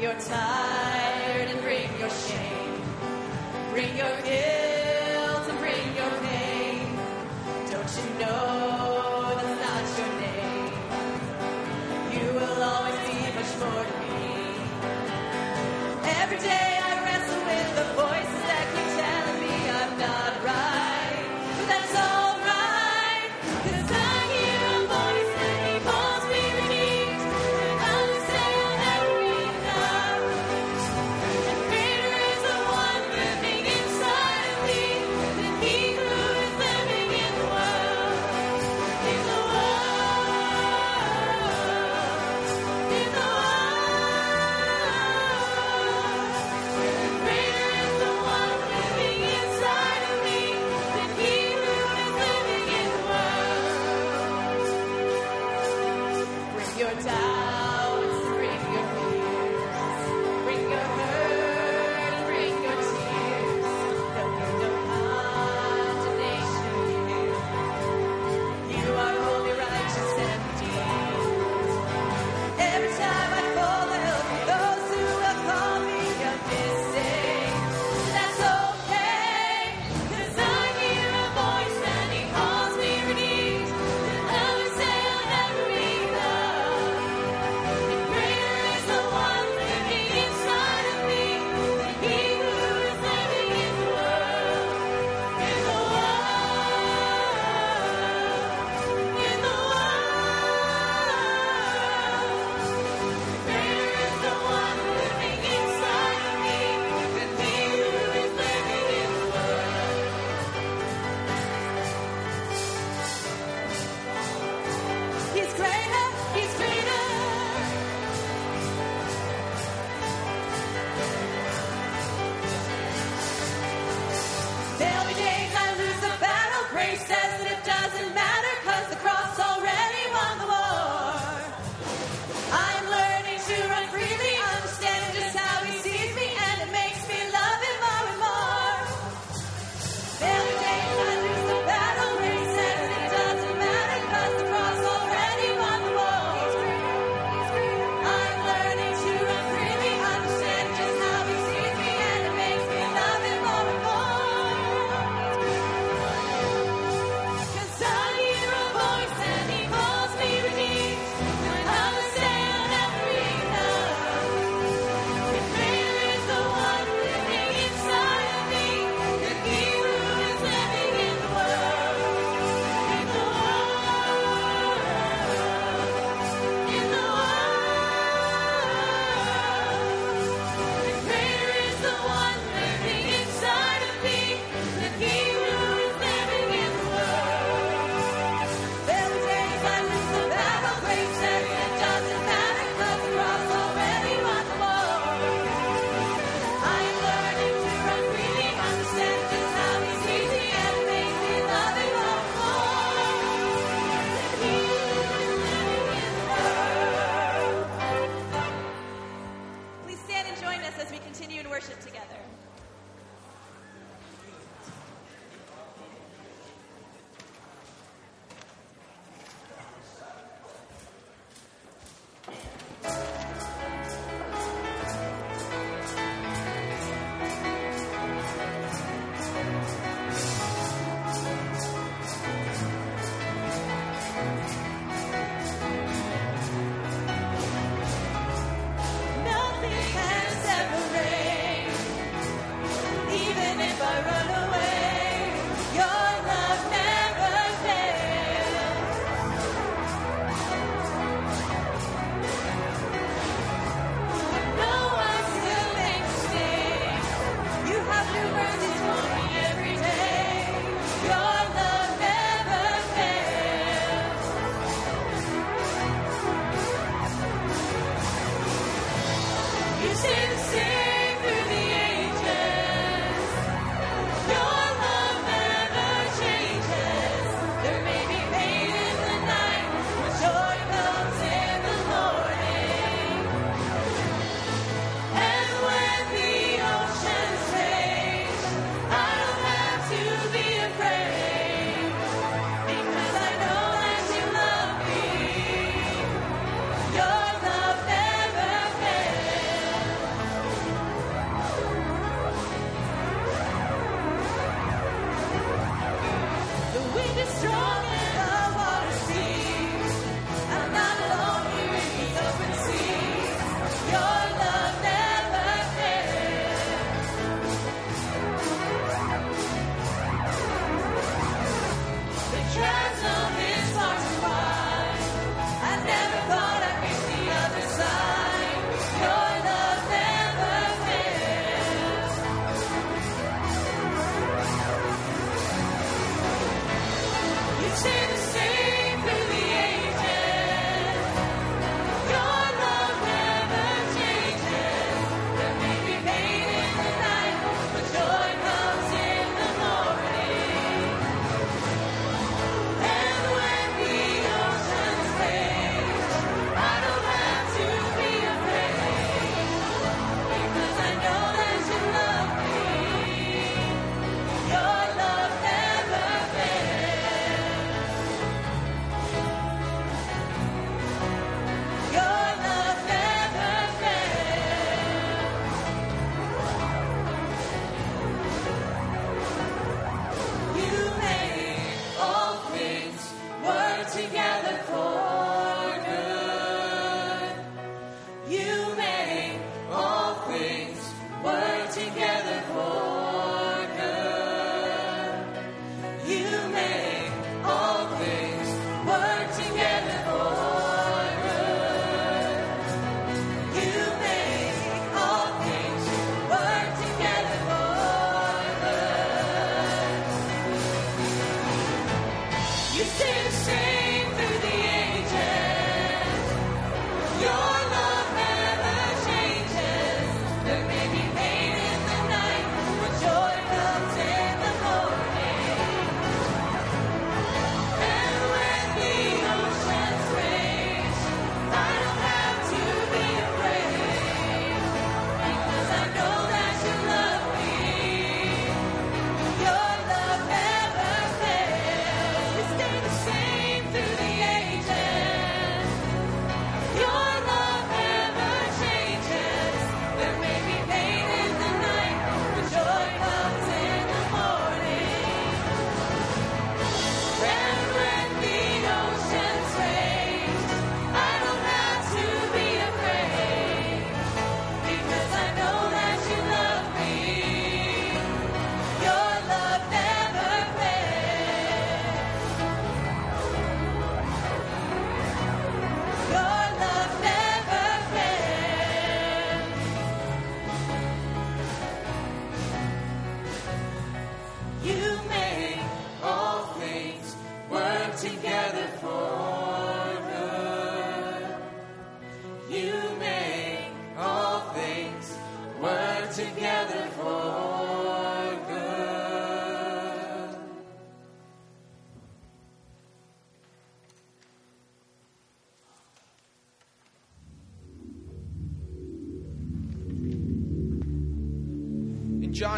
[0.00, 0.79] Your tired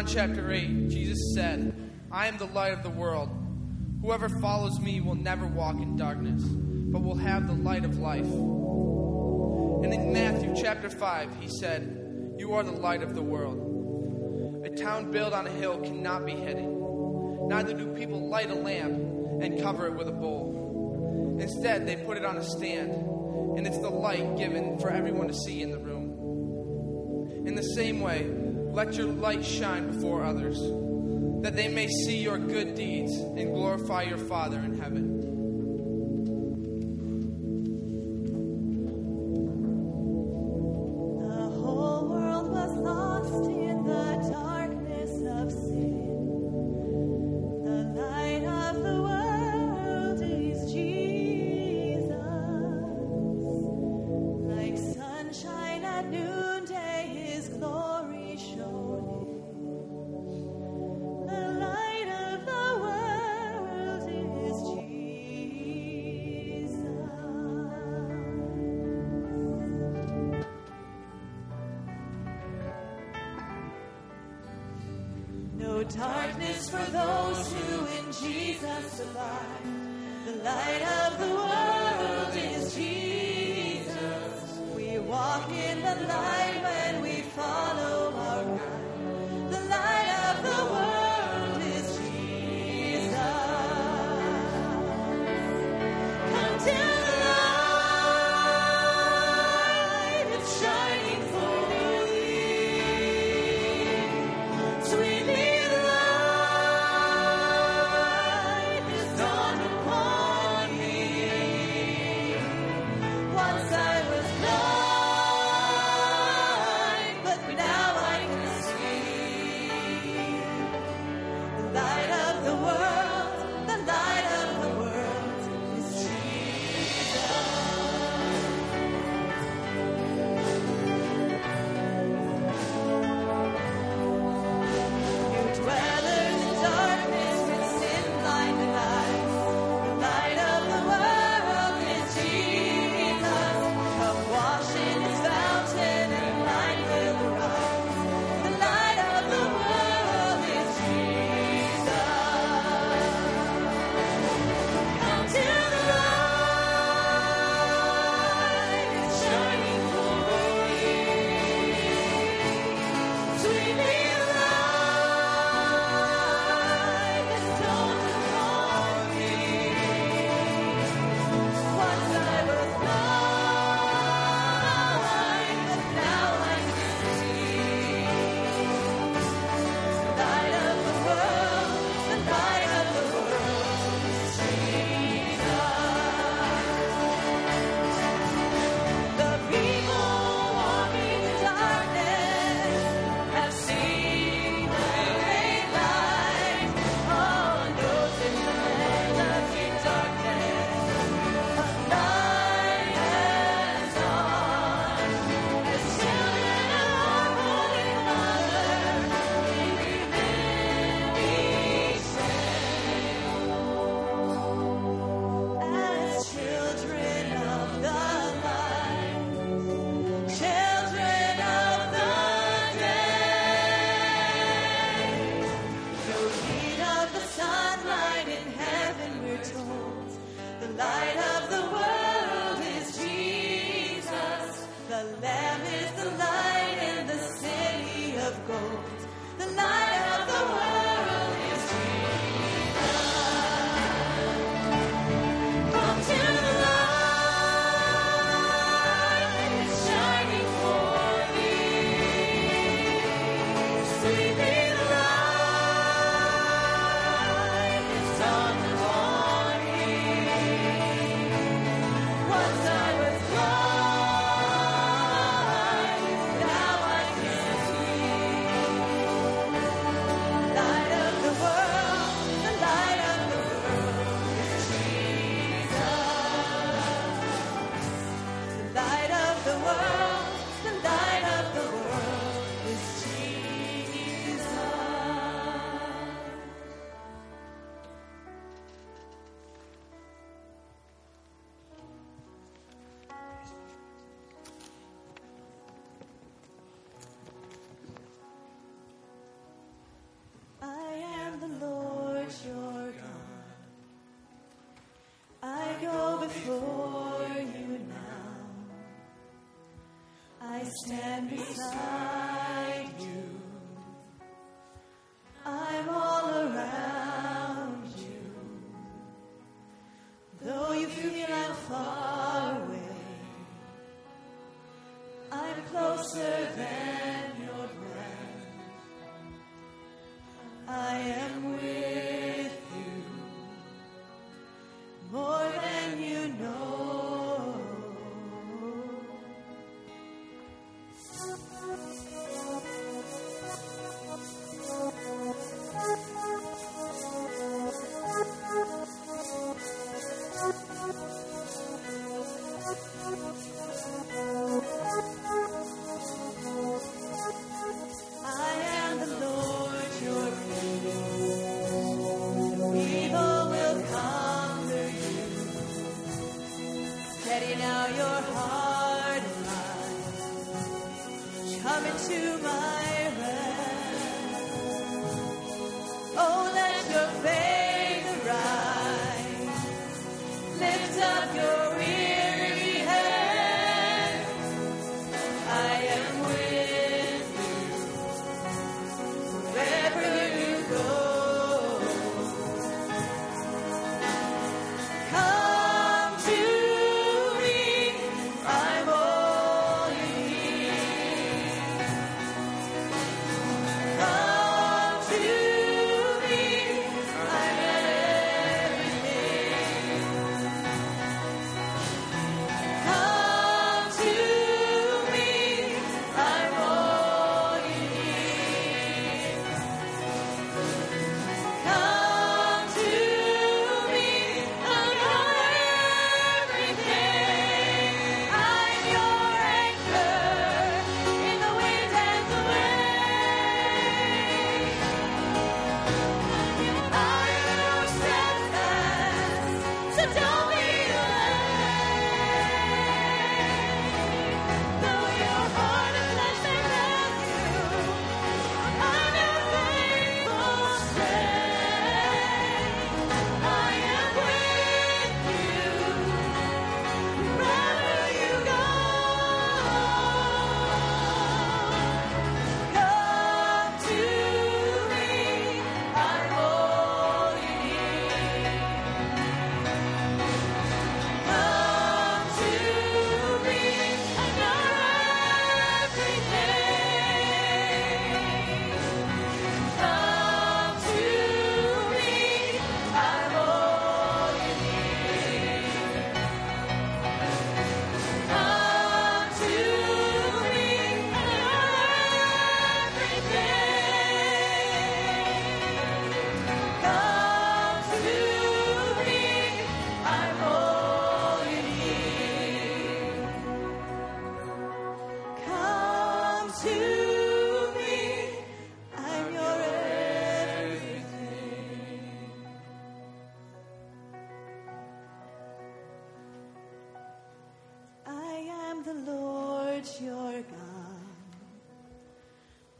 [0.03, 1.73] John chapter 8, Jesus said,
[2.11, 3.29] I am the light of the world.
[4.01, 8.25] Whoever follows me will never walk in darkness, but will have the light of life.
[8.25, 14.65] And in Matthew chapter 5, he said, You are the light of the world.
[14.65, 17.47] A town built on a hill cannot be hidden.
[17.47, 18.93] Neither do people light a lamp
[19.41, 21.37] and cover it with a bowl.
[21.39, 25.33] Instead, they put it on a stand, and it's the light given for everyone to
[25.33, 27.47] see in the room.
[27.47, 28.42] In the same way,
[28.73, 30.59] let your light shine before others,
[31.43, 35.22] that they may see your good deeds and glorify your Father in heaven.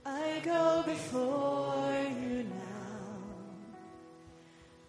[0.05, 3.23] I go before you now.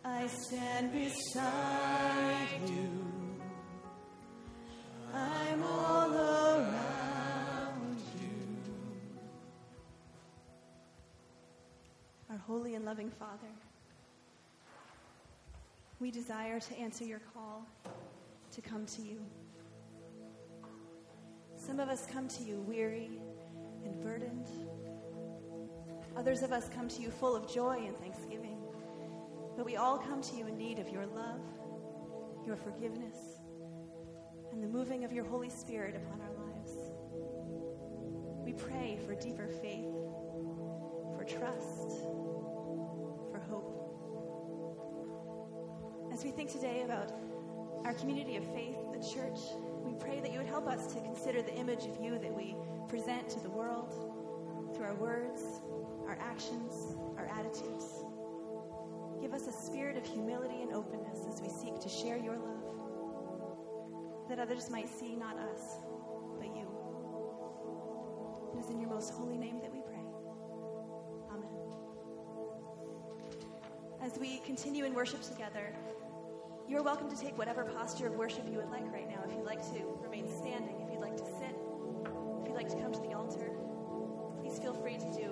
[0.04, 2.90] I stand beside you.
[5.14, 8.28] I'm all around you.
[12.30, 13.52] Our holy and loving Father,
[16.00, 17.64] we desire to answer your call
[18.52, 19.20] to come to you.
[21.66, 23.10] Some of us come to you weary
[23.86, 24.48] and burdened.
[26.14, 28.58] Others of us come to you full of joy and thanksgiving.
[29.56, 31.40] But we all come to you in need of your love,
[32.46, 33.16] your forgiveness,
[34.52, 36.72] and the moving of your Holy Spirit upon our lives.
[38.44, 39.94] We pray for deeper faith,
[41.16, 42.02] for trust,
[43.30, 43.72] for hope.
[46.12, 47.10] As we think today about
[47.86, 49.38] our community of faith, the church,
[49.84, 52.56] we pray that you would help us to consider the image of you that we
[52.88, 53.92] present to the world
[54.74, 55.42] through our words,
[56.06, 58.04] our actions, our attitudes.
[59.20, 62.64] Give us a spirit of humility and openness as we seek to share your love,
[64.28, 65.78] that others might see not us,
[66.38, 66.66] but you.
[68.54, 70.04] It is in your most holy name that we pray.
[71.30, 71.48] Amen.
[74.02, 75.74] As we continue in worship together,
[76.68, 79.22] you're welcome to take whatever posture of worship you would like right now.
[79.26, 81.54] If you'd like to remain standing, if you'd like to sit,
[82.40, 83.50] if you'd like to come to the altar,
[84.40, 85.28] please feel free to do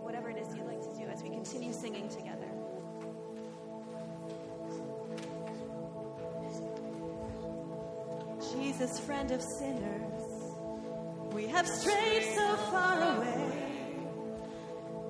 [0.00, 2.48] whatever it is you'd like to do as we continue singing together.
[8.54, 10.22] Jesus, friend of sinners,
[11.32, 13.52] we have strayed so far away.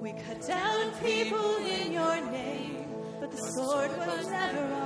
[0.01, 2.87] We cut down people in your name,
[3.21, 4.78] but the sword was never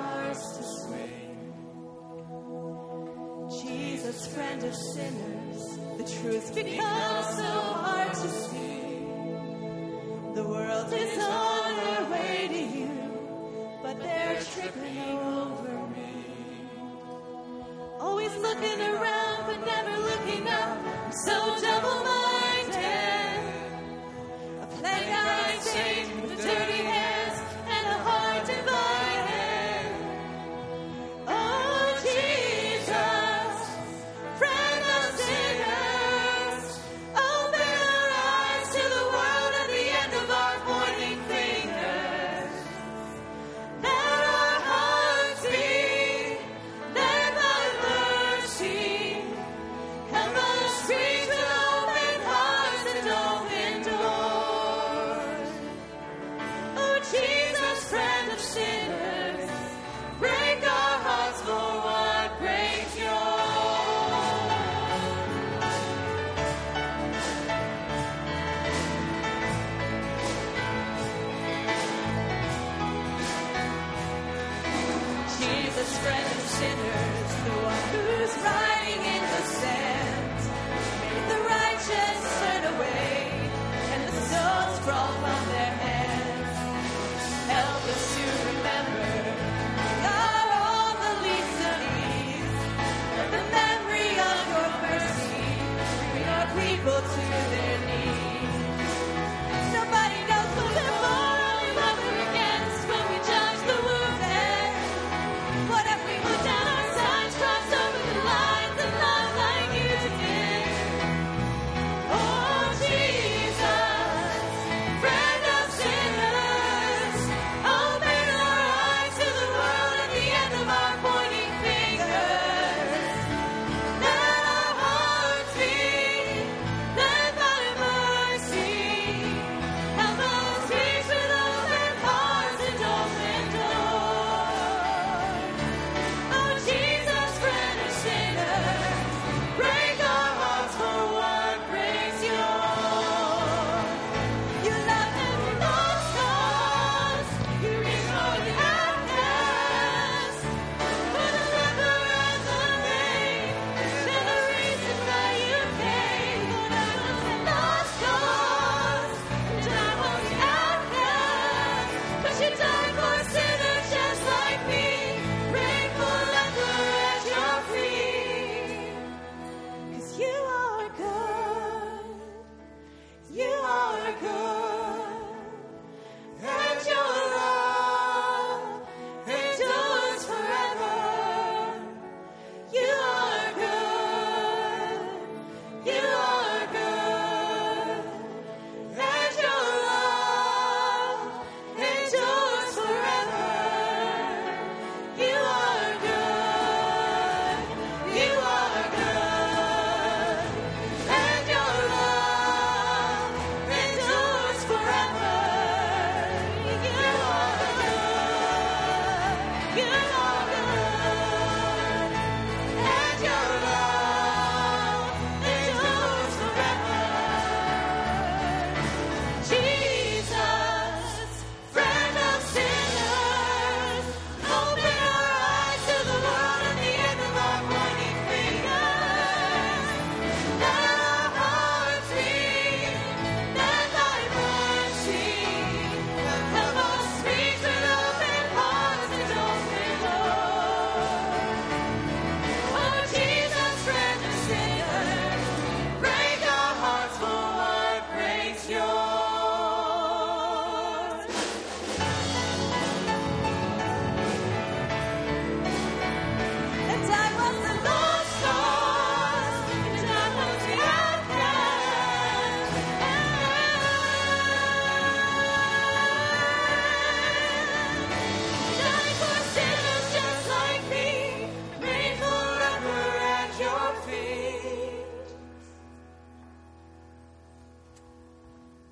[4.53, 8.81] friend of sinners, the truth becomes so hard to see.
[10.35, 12.91] The world is on their way to you,
[13.83, 16.13] but they're tripping over me.
[17.99, 19.02] Always looking around,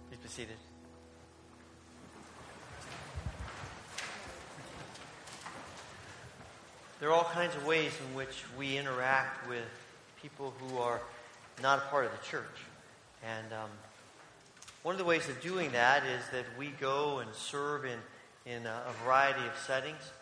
[0.09, 0.57] Please be seated.
[7.01, 9.65] There are all kinds of ways in which we interact with
[10.23, 11.01] people who are
[11.61, 12.45] not a part of the church.
[13.27, 13.71] And um,
[14.83, 17.99] one of the ways of doing that is that we go and serve in,
[18.47, 20.13] in a, a variety of settings.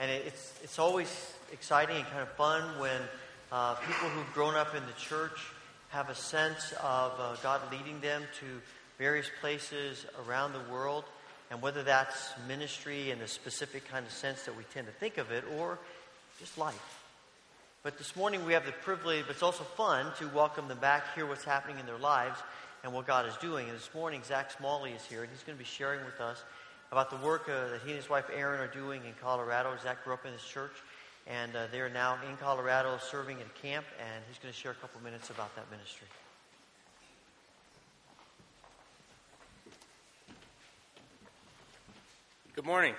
[0.00, 3.00] And it, it's, it's always exciting and kind of fun when
[3.52, 5.38] uh, people who've grown up in the church
[5.90, 8.46] have a sense of uh, God leading them to
[8.98, 11.04] various places around the world.
[11.50, 15.18] And whether that's ministry in the specific kind of sense that we tend to think
[15.18, 15.78] of it, or
[16.40, 17.00] just life.
[17.82, 21.14] But this morning we have the privilege, but it's also fun to welcome them back,
[21.14, 22.40] hear what's happening in their lives
[22.82, 23.68] and what God is doing.
[23.68, 26.42] And this morning, Zach Smalley is here, and he's going to be sharing with us
[26.90, 29.70] about the work uh, that he and his wife Erin are doing in Colorado.
[29.82, 30.72] Zach grew up in this church,
[31.26, 34.74] and uh, they're now in Colorado serving in camp, and he's going to share a
[34.74, 36.06] couple minutes about that ministry.
[42.54, 42.94] Good morning.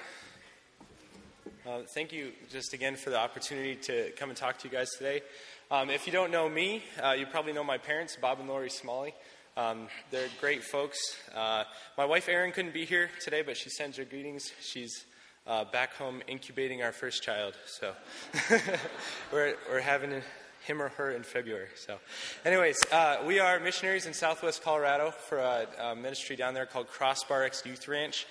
[1.66, 4.90] Uh, thank you just again for the opportunity to come and talk to you guys
[4.98, 5.22] today.
[5.72, 8.70] Um, if you don't know me, uh, you probably know my parents, Bob and Lori
[8.70, 9.14] Smalley.
[9.58, 11.00] Um, they're great folks.
[11.34, 11.64] Uh,
[11.98, 14.52] my wife Erin couldn't be here today, but she sends her greetings.
[14.62, 15.06] She's
[15.48, 17.94] uh, back home incubating our first child, so
[19.32, 20.22] we're, we're having
[20.66, 21.68] him or her in February.
[21.76, 22.00] So,
[22.44, 26.88] anyways, uh, we are missionaries in Southwest Colorado for a, a ministry down there called
[26.88, 28.26] Crossbar X Youth Ranch.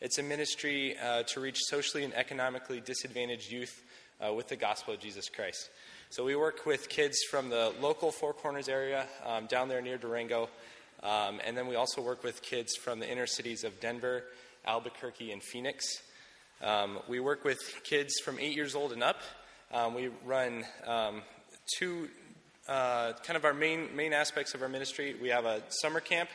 [0.00, 3.82] It's a ministry uh, to reach socially and economically disadvantaged youth
[4.24, 5.70] uh, with the gospel of Jesus Christ.
[6.10, 9.98] So we work with kids from the local Four Corners area um, down there near
[9.98, 10.48] Durango,
[11.02, 14.24] um, and then we also work with kids from the inner cities of Denver,
[14.64, 16.02] Albuquerque, and Phoenix.
[16.62, 19.20] Um, we work with kids from eight years old and up.
[19.72, 21.22] Um, we run um,
[21.76, 22.08] two
[22.68, 25.16] uh, kind of our main main aspects of our ministry.
[25.20, 26.30] We have a summer camp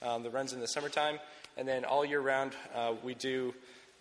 [0.00, 1.18] um, that runs in the summertime.
[1.56, 3.54] And then all year round, uh, we do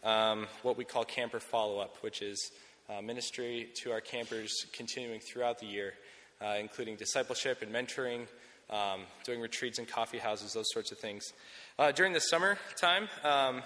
[0.04, 2.52] um, what we call camper follow up, which is
[2.88, 5.96] uh, ministry to our campers continuing throughout the year,
[6.42, 8.28] uh, including discipleship and mentoring,
[8.70, 11.34] um, doing retreats in coffee houses, those sorts of things.
[11.80, 13.64] Uh, during the summer time, um,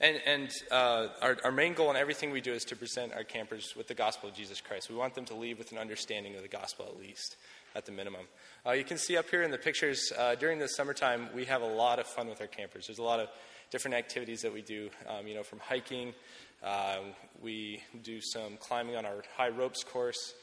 [0.00, 3.24] and, and uh, our, our, main goal in everything we do is to present our
[3.24, 4.88] campers with the gospel of Jesus Christ.
[4.88, 7.36] We want them to leave with an understanding of the gospel at least
[7.74, 8.26] at the minimum.
[8.64, 11.62] Uh, you can see up here in the pictures, uh, during the summertime, we have
[11.62, 12.86] a lot of fun with our campers.
[12.86, 13.28] There's a lot of
[13.70, 16.14] different activities that we do, um, you know, from hiking.
[16.62, 16.98] Uh,
[17.42, 20.34] we do some climbing on our high ropes course.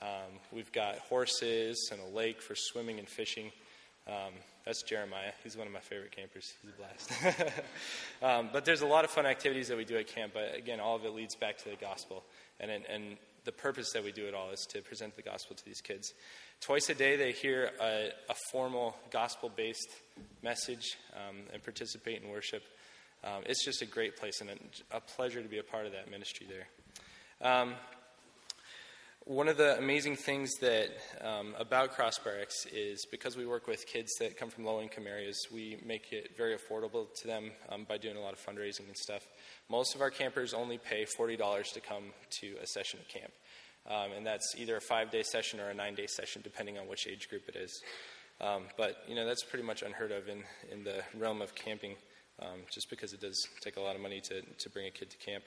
[0.00, 3.50] Um, we've got horses and a lake for swimming and fishing.
[4.06, 5.32] Um, that's Jeremiah.
[5.42, 6.52] He's one of my favorite campers.
[6.62, 7.52] He's a blast.
[8.22, 10.32] um, but there's a lot of fun activities that we do at camp.
[10.34, 12.24] But again, all of it leads back to the gospel.
[12.58, 15.64] And, and, the purpose that we do it all is to present the gospel to
[15.64, 16.12] these kids.
[16.60, 19.88] Twice a day, they hear a, a formal gospel based
[20.42, 22.62] message um, and participate in worship.
[23.24, 25.92] Um, it's just a great place and a, a, pleasure to be a part of
[25.92, 27.50] that ministry there.
[29.30, 30.88] One of the amazing things that
[31.20, 35.06] um, about Crossbar X is because we work with kids that come from low income
[35.06, 38.88] areas, we make it very affordable to them um, by doing a lot of fundraising
[38.88, 39.22] and stuff.
[39.68, 42.06] Most of our campers only pay $40 to come
[42.40, 43.30] to a session of camp.
[43.88, 46.88] Um, and that's either a five day session or a nine day session, depending on
[46.88, 47.82] which age group it is.
[48.40, 51.94] Um, but you know that's pretty much unheard of in, in the realm of camping,
[52.42, 55.08] um, just because it does take a lot of money to, to bring a kid
[55.10, 55.44] to camp.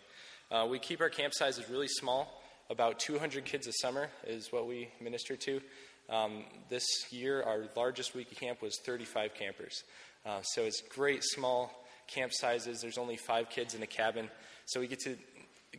[0.49, 2.42] Uh, we keep our camp sizes really small.
[2.73, 5.61] About 200 kids a summer is what we minister to.
[6.09, 9.83] Um, this year, our largest week of camp was 35 campers.
[10.25, 11.71] Uh, so it's great small
[12.07, 12.81] camp sizes.
[12.81, 14.27] There's only five kids in a cabin,
[14.65, 15.15] so we get to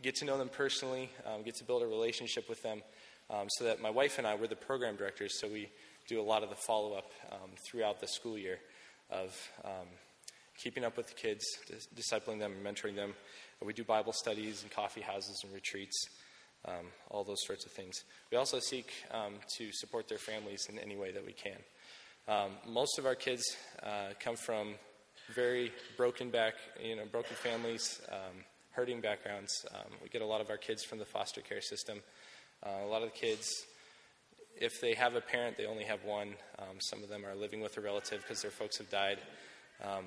[0.01, 2.81] get to know them personally, um, get to build a relationship with them.
[3.29, 5.67] Um, so that my wife and I were the program directors, so we
[6.07, 8.59] do a lot of the follow up um, throughout the school year
[9.11, 9.87] of um,
[10.63, 11.43] keeping up with the kids,
[11.93, 13.15] discipling them, and mentoring them.
[13.61, 16.07] We do Bible studies and coffee houses and retreats,
[16.67, 18.03] um, all those sorts of things.
[18.31, 21.59] We also seek um, to support their families in any way that we can.
[22.67, 23.43] most of our kids
[23.83, 24.75] uh, come from
[25.33, 28.01] very broken back, you know, broken families.
[28.11, 28.43] Um,
[28.75, 29.65] hurting backgrounds.
[29.73, 32.01] Um, we get a lot of our kids from the foster care system.
[32.61, 33.47] Uh, a lot of the kids,
[34.59, 36.35] if they have a parent, they only have one.
[36.59, 39.19] Um, some of them are living with a relative because their folks have died.
[39.81, 40.05] Um,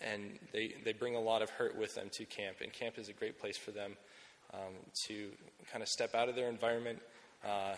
[0.00, 2.58] and they, they bring a lot of hurt with them to camp.
[2.62, 3.96] And camp is a great place for them
[4.54, 4.74] um,
[5.06, 5.28] to
[5.70, 7.00] kind of step out of their environment,
[7.44, 7.74] uh,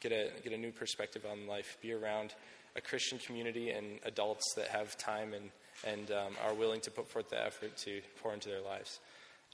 [0.00, 2.34] get, a, get a new perspective on life, be around
[2.76, 5.50] a Christian community and adults that have time and,
[5.86, 9.00] and um, are willing to put forth the effort to pour into their lives.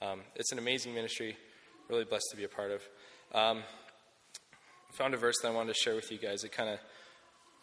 [0.02, 1.36] Um, it's an amazing ministry.
[1.88, 2.82] Really blessed to be a part of.
[3.34, 3.62] Um,
[4.90, 6.44] I found a verse that I wanted to share with you guys.
[6.44, 6.78] It kind of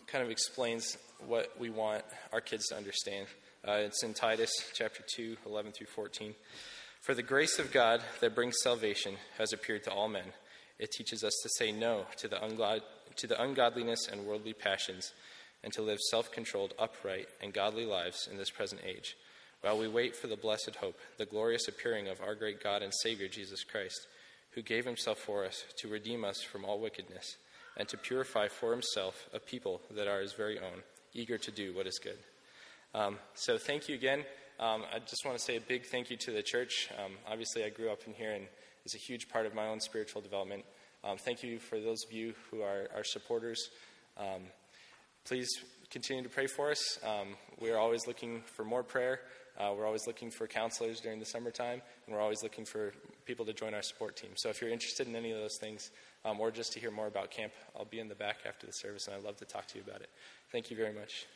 [0.08, 3.28] kind of explains what we want our kids to understand.
[3.68, 6.36] Uh, it's in Titus chapter 2, 11 through 14.
[7.04, 10.28] For the grace of God that brings salvation has appeared to all men.
[10.80, 12.84] It teaches us to say no to the, ungod-
[13.18, 15.12] to the ungodliness and worldly passions
[15.66, 19.18] and to live self controlled, upright, and godly lives in this present age,
[19.60, 22.94] while we wait for the blessed hope, the glorious appearing of our great God and
[22.94, 24.08] Savior Jesus Christ,
[24.52, 27.36] who gave himself for us to redeem us from all wickedness
[27.76, 31.76] and to purify for himself a people that are his very own, eager to do
[31.76, 32.20] what is good.
[32.96, 34.24] Um, so, thank you again.
[34.60, 36.90] Um, I just want to say a big thank you to the church.
[37.04, 38.46] Um, obviously, I grew up in here and
[38.86, 40.64] is a huge part of my own spiritual development.
[41.04, 43.70] Um, thank you for those of you who are our supporters.
[44.18, 44.44] Um,
[45.26, 45.50] please
[45.90, 47.00] continue to pray for us.
[47.04, 49.22] Um, we are always looking for more prayer.
[49.58, 52.94] Uh, we're always looking for counselors during the summertime, and we're always looking for
[53.26, 54.32] people to join our support team.
[54.36, 55.92] So if you're interested in any of those things,
[56.26, 58.74] um, or just to hear more about camp, I'll be in the back after the
[58.74, 60.10] service, and I'd love to talk to you about it.
[60.52, 61.28] Thank you very much.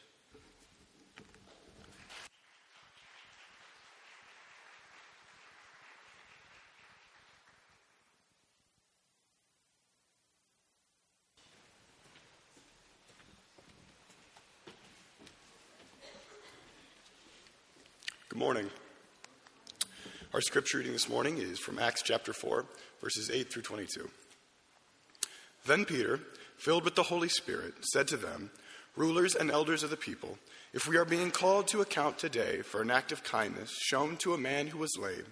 [18.37, 18.70] Good morning.
[20.34, 22.64] Our scripture reading this morning is from Acts chapter 4,
[23.02, 24.10] verses 8 through 22.
[25.66, 26.22] Then Peter,
[26.56, 28.52] filled with the Holy Spirit, said to them,
[28.96, 30.38] Rulers and elders of the people,
[30.72, 34.34] if we are being called to account today for an act of kindness shown to
[34.34, 35.26] a man who was lame,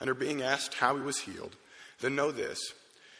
[0.00, 1.56] and are being asked how he was healed,
[2.00, 2.72] then know this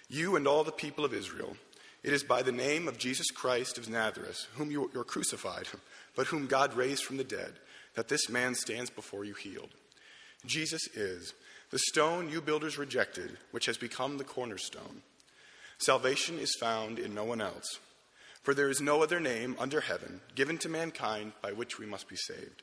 [0.08, 1.54] you and all the people of Israel,
[2.02, 5.68] it is by the name of Jesus Christ of Nazareth, whom you are crucified,
[6.16, 7.52] but whom God raised from the dead,
[7.94, 9.70] that this man stands before you healed.
[10.46, 11.32] Jesus is
[11.70, 15.02] the stone you builders rejected, which has become the cornerstone.
[15.78, 17.78] Salvation is found in no one else,
[18.42, 22.08] for there is no other name under heaven given to mankind by which we must
[22.08, 22.62] be saved.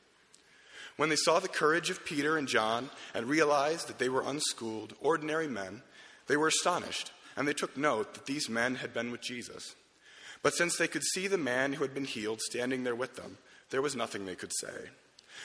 [0.96, 4.94] When they saw the courage of Peter and John and realized that they were unschooled,
[5.00, 5.82] ordinary men,
[6.26, 9.74] they were astonished, and they took note that these men had been with Jesus.
[10.42, 13.38] But since they could see the man who had been healed standing there with them,
[13.70, 14.90] there was nothing they could say.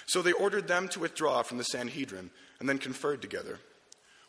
[0.06, 3.60] So they ordered them to withdraw from the Sanhedrin and then conferred together.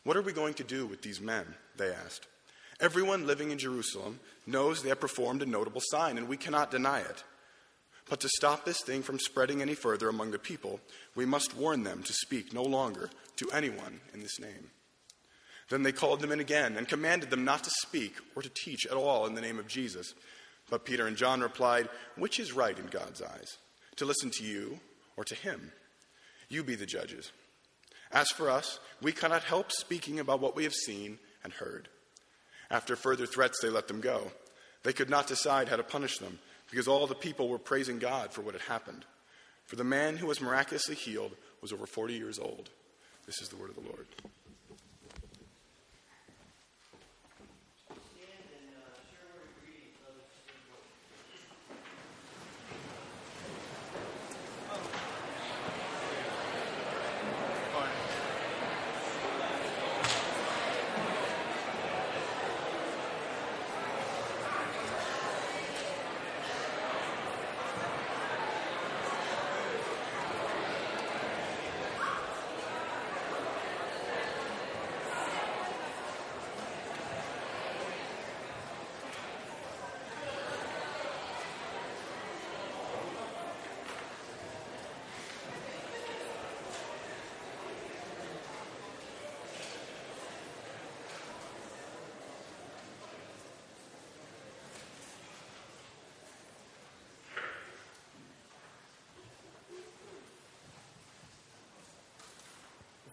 [0.05, 1.44] What are we going to do with these men?
[1.77, 2.27] They asked.
[2.81, 7.01] Everyone living in Jerusalem knows they have performed a notable sign, and we cannot deny
[7.01, 7.25] it.
[8.09, 10.81] But to stop this thing from spreading any further among the people,
[11.14, 14.71] we must warn them to speak no longer to anyone in this name.
[15.68, 18.87] Then they called them in again and commanded them not to speak or to teach
[18.87, 20.14] at all in the name of Jesus.
[20.71, 23.59] But Peter and John replied, Which is right in God's eyes?
[23.97, 24.81] To listen to you
[25.18, 25.72] or to him?
[26.48, 27.33] You be the judges.
[28.12, 31.88] As for us, we cannot help speaking about what we have seen and heard.
[32.70, 34.31] After further threats, they let them go.
[34.85, 36.38] They could not decide how to punish them
[36.70, 39.04] because all the people were praising God for what had happened.
[39.66, 42.70] For the man who was miraculously healed was over 40 years old.
[43.26, 44.07] This is the word of the Lord.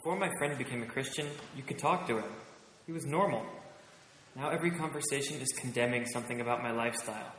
[0.05, 1.25] Before my friend became a Christian,
[1.57, 2.31] you could talk to him.
[2.85, 3.43] He was normal.
[4.35, 7.33] Now every conversation is condemning something about my lifestyle.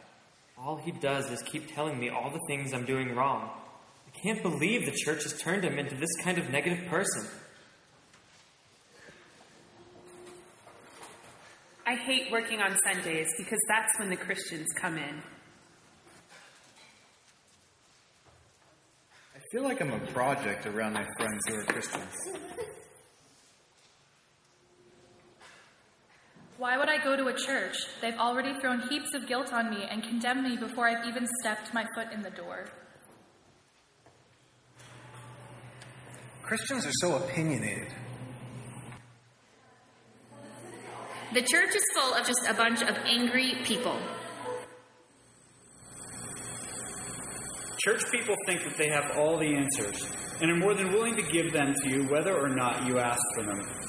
[0.59, 3.51] All he does is keep telling me all the things I'm doing wrong.
[4.09, 7.29] I can't believe the church has turned him into this kind of negative person.
[11.87, 15.23] I hate working on Sundays because that's when the Christians come in.
[19.37, 22.37] I feel like I'm a project around my friends who are Christians.
[26.59, 27.77] Why would I go to a church?
[28.01, 31.73] They've already thrown heaps of guilt on me and condemned me before I've even stepped
[31.73, 32.67] my foot in the door.
[36.43, 37.93] Christians are so opinionated.
[41.33, 43.97] The church is full of just a bunch of angry people.
[47.85, 51.23] Church people think that they have all the answers and are more than willing to
[51.23, 53.86] give them to you whether or not you ask for them.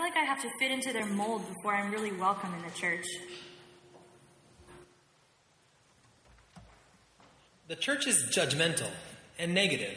[0.00, 2.70] Feel like I have to fit into their mold before I'm really welcome in the
[2.70, 3.04] church.
[7.68, 8.88] The church is judgmental
[9.38, 9.96] and negative.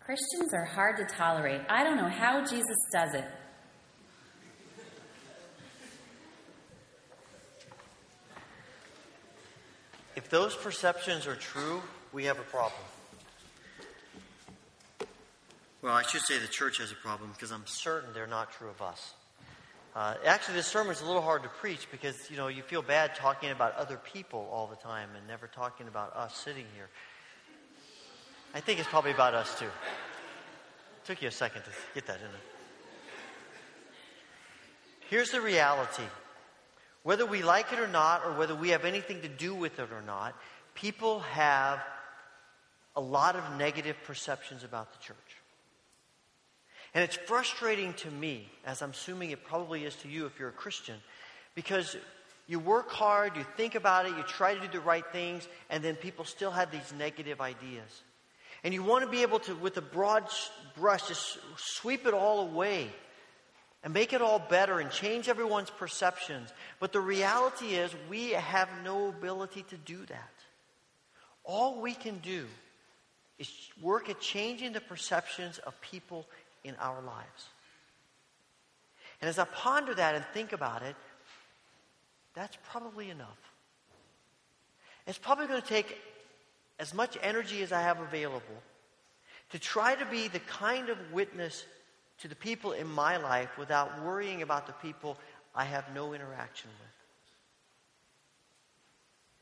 [0.00, 1.60] Christians are hard to tolerate.
[1.68, 3.24] I don't know how Jesus does it.
[10.16, 12.89] If those perceptions are true, we have a problem.
[15.82, 18.68] Well, I should say the church has a problem because I'm certain they're not true
[18.68, 19.14] of us.
[19.96, 22.82] Uh, actually, this sermon is a little hard to preach because you know you feel
[22.82, 26.90] bad talking about other people all the time and never talking about us sitting here.
[28.52, 29.64] I think it's probably about us too.
[29.64, 32.46] It Took you a second to get that in it.
[35.08, 36.04] Here's the reality.
[37.04, 39.88] Whether we like it or not, or whether we have anything to do with it
[39.90, 40.34] or not,
[40.74, 41.80] people have
[42.94, 45.39] a lot of negative perceptions about the church.
[46.94, 50.48] And it's frustrating to me, as I'm assuming it probably is to you if you're
[50.48, 50.96] a Christian,
[51.54, 51.96] because
[52.48, 55.84] you work hard, you think about it, you try to do the right things, and
[55.84, 58.02] then people still have these negative ideas.
[58.64, 60.24] And you want to be able to, with a broad
[60.76, 62.90] brush, just sweep it all away
[63.82, 66.52] and make it all better and change everyone's perceptions.
[66.80, 70.30] But the reality is, we have no ability to do that.
[71.44, 72.46] All we can do
[73.38, 76.26] is work at changing the perceptions of people
[76.64, 77.48] in our lives.
[79.20, 80.96] And as I ponder that and think about it,
[82.34, 83.38] that's probably enough.
[85.06, 85.98] It's probably going to take
[86.78, 88.62] as much energy as I have available
[89.50, 91.64] to try to be the kind of witness
[92.20, 95.18] to the people in my life without worrying about the people
[95.54, 96.90] I have no interaction with.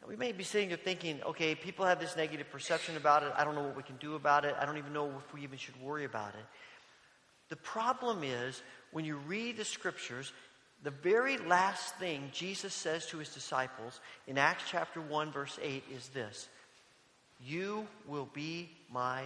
[0.09, 3.33] We may be sitting there thinking, okay, people have this negative perception about it.
[3.37, 4.55] I don't know what we can do about it.
[4.59, 6.45] I don't even know if we even should worry about it.
[7.49, 10.33] The problem is when you read the scriptures,
[10.83, 15.83] the very last thing Jesus says to his disciples in Acts chapter 1, verse 8
[15.95, 16.49] is this
[17.45, 19.23] You will be my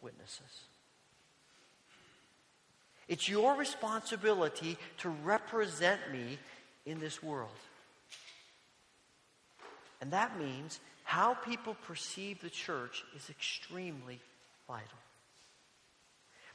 [0.00, 0.66] witnesses.
[3.08, 6.38] It's your responsibility to represent me
[6.86, 7.50] in this world.
[10.00, 14.18] And that means how people perceive the church is extremely
[14.66, 15.01] vital.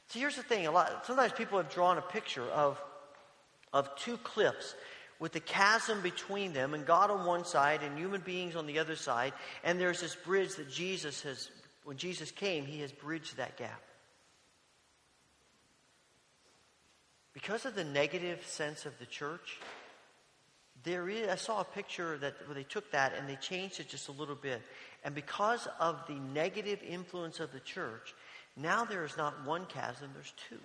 [0.10, 0.68] See, here's the thing.
[0.68, 2.82] A lot, sometimes people have drawn a picture of,
[3.74, 4.76] of two cliffs
[5.20, 8.80] with the chasm between them and God on one side and human beings on the
[8.80, 9.34] other side.
[9.64, 11.50] And there's this bridge that Jesus has,
[11.84, 13.82] when Jesus came, he has bridged that gap.
[17.34, 19.60] Because of the negative sense of the church,
[20.84, 23.90] there is, I saw a picture that where they took that and they changed it
[23.90, 24.62] just a little bit.
[25.04, 28.14] And because of the negative influence of the church,
[28.58, 30.60] now there is not one chasm, there's two.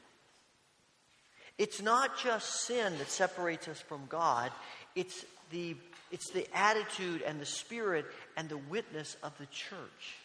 [1.58, 4.50] It's not just sin that separates us from God,
[4.94, 5.76] it's the,
[6.10, 10.16] it's the attitude and the spirit and the witness of the church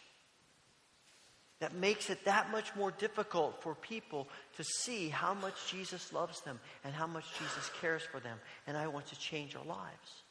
[1.60, 6.42] that makes it that much more difficult for people to see how much Jesus loves
[6.42, 8.38] them and how much Jesus cares for them
[8.68, 10.24] and I want to change our lives.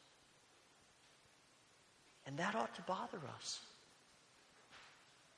[2.26, 3.60] And that ought to bother us.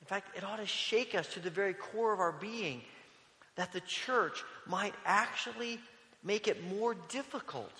[0.00, 2.82] In fact, it ought to shake us to the very core of our being
[3.56, 5.80] that the church might actually
[6.22, 7.72] make it more difficult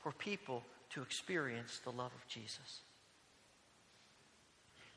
[0.00, 2.80] for people to experience the love of Jesus.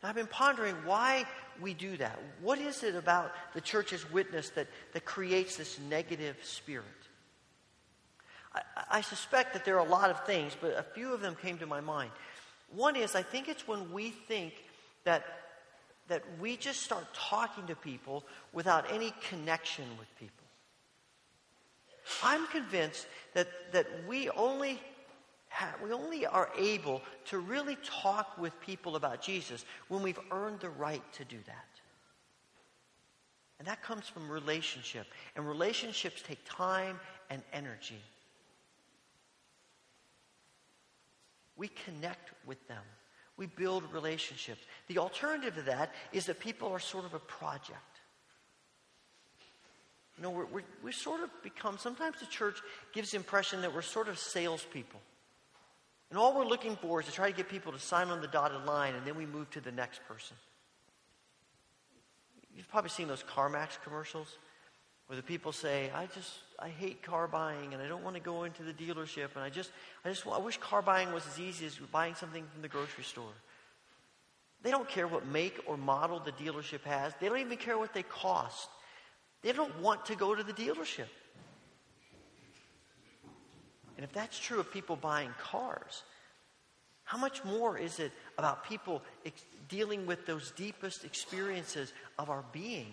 [0.01, 1.25] Now, I've been pondering why
[1.59, 2.17] we do that.
[2.41, 6.85] What is it about the church's witness that, that creates this negative spirit?
[8.55, 11.35] I, I suspect that there are a lot of things, but a few of them
[11.35, 12.11] came to my mind.
[12.73, 14.53] One is, I think it's when we think
[15.03, 15.25] that
[16.09, 20.35] that we just start talking to people without any connection with people.
[22.23, 24.81] I'm convinced that, that we only
[25.49, 30.59] have, we only are able to really talk with people about Jesus when we've earned
[30.59, 31.65] the right to do that.
[33.59, 35.05] And that comes from relationship.
[35.35, 36.99] And relationships take time
[37.29, 38.01] and energy.
[41.57, 42.83] We connect with them.
[43.39, 44.59] We build relationships.
[44.87, 47.79] The alternative to that is that people are sort of a project.
[50.17, 52.57] You know, we're, we sort of become, sometimes the church
[52.93, 54.99] gives the impression that we're sort of salespeople.
[56.09, 58.27] And all we're looking for is to try to get people to sign on the
[58.27, 60.35] dotted line, and then we move to the next person.
[62.53, 64.37] You've probably seen those CarMax commercials
[65.07, 68.21] where the people say, I just, I hate car buying and I don't want to
[68.21, 69.71] go into the dealership and I just,
[70.03, 73.05] I just, I wish car buying was as easy as buying something from the grocery
[73.05, 73.31] store.
[74.61, 77.13] They don't care what make or model the dealership has.
[77.19, 78.69] They don't even care what they cost.
[79.41, 81.07] They don't want to go to the dealership.
[83.95, 86.03] And if that's true of people buying cars,
[87.03, 92.43] how much more is it about people ex- dealing with those deepest experiences of our
[92.51, 92.87] being?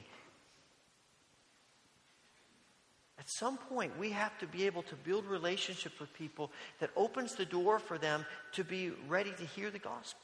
[3.26, 7.34] At some point, we have to be able to build relationships with people that opens
[7.34, 10.20] the door for them to be ready to hear the gospel.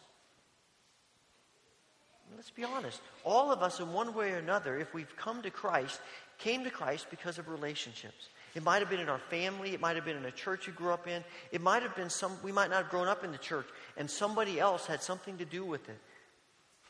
[2.37, 3.01] Let's be honest.
[3.25, 6.01] All of us, in one way or another, if we've come to Christ,
[6.39, 8.29] came to Christ because of relationships.
[8.55, 9.75] It might have been in our family.
[9.75, 11.25] It might have been in a church you grew up in.
[11.51, 14.09] It might have been some, we might not have grown up in the church, and
[14.09, 15.99] somebody else had something to do with it.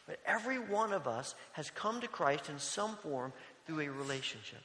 [0.06, 3.32] But every one of us has come to Christ in some form
[3.66, 4.60] through a relationship.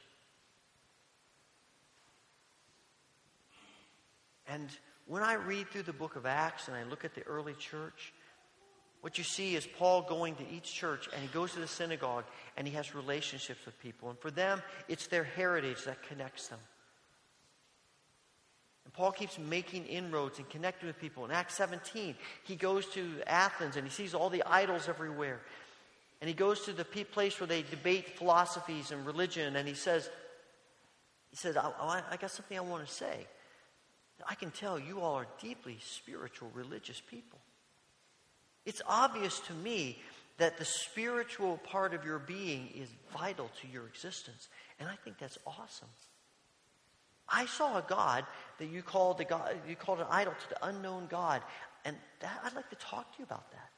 [4.48, 4.68] And
[5.06, 8.12] when I read through the book of Acts and I look at the early church,
[9.00, 12.24] what you see is Paul going to each church and he goes to the synagogue
[12.56, 14.10] and he has relationships with people.
[14.10, 16.58] And for them, it's their heritage that connects them.
[18.84, 21.24] And Paul keeps making inroads and connecting with people.
[21.24, 25.40] In Acts 17, he goes to Athens and he sees all the idols everywhere.
[26.20, 30.10] And he goes to the place where they debate philosophies and religion and he says,
[31.30, 33.26] he says, I, I got something I want to say.
[34.26, 37.38] I can tell you all are deeply spiritual, religious people.
[38.64, 39.98] It's obvious to me
[40.38, 44.48] that the spiritual part of your being is vital to your existence.
[44.78, 45.88] And I think that's awesome.
[47.28, 48.24] I saw a God
[48.58, 51.42] that you called, the God, you called an idol to the unknown God.
[51.84, 53.70] And that, I'd like to talk to you about that.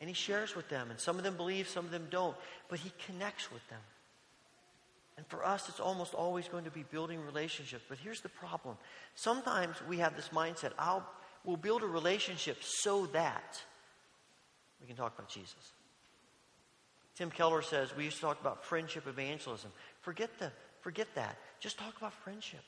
[0.00, 0.90] And he shares with them.
[0.90, 2.36] And some of them believe, some of them don't.
[2.68, 3.80] But he connects with them.
[5.18, 7.82] And for us, it's almost always going to be building relationships.
[7.88, 8.76] But here's the problem.
[9.16, 11.04] Sometimes we have this mindset I'll
[11.44, 13.60] we'll build a relationship so that
[14.80, 15.72] we can talk about Jesus.
[17.16, 19.72] Tim Keller says we used to talk about friendship evangelism.
[20.02, 20.52] Forget, the,
[20.82, 21.36] forget that.
[21.58, 22.62] Just talk about friendship.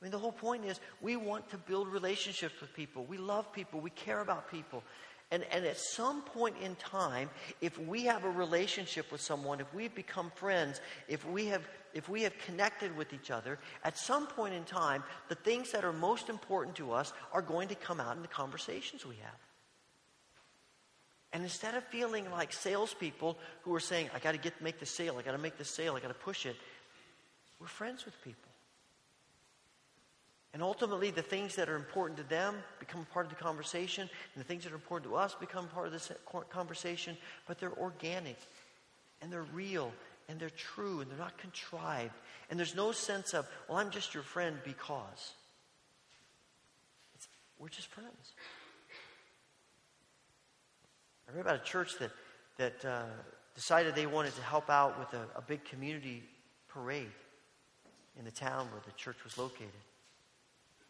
[0.00, 3.04] I mean, the whole point is we want to build relationships with people.
[3.04, 3.80] We love people.
[3.80, 4.84] We care about people.
[5.30, 7.28] And, and at some point in time,
[7.60, 11.62] if we have a relationship with someone, if we've become friends, if we have
[11.94, 15.84] if we have connected with each other, at some point in time, the things that
[15.84, 19.34] are most important to us are going to come out in the conversations we have.
[21.32, 24.86] And instead of feeling like salespeople who are saying, I got to get make the
[24.86, 26.56] sale, I got to make the sale, I got to push it,
[27.60, 28.47] we're friends with people.
[30.54, 34.42] And ultimately, the things that are important to them become part of the conversation, and
[34.42, 36.10] the things that are important to us become part of this
[36.48, 38.38] conversation, but they're organic
[39.20, 39.92] and they're real
[40.28, 42.14] and they're true and they're not contrived.
[42.50, 45.34] And there's no sense of, well, I'm just your friend because.
[47.14, 47.28] It's,
[47.58, 48.32] we're just friends.
[51.28, 52.10] I read about a church that,
[52.56, 53.02] that uh,
[53.54, 56.22] decided they wanted to help out with a, a big community
[56.68, 57.06] parade
[58.18, 59.68] in the town where the church was located.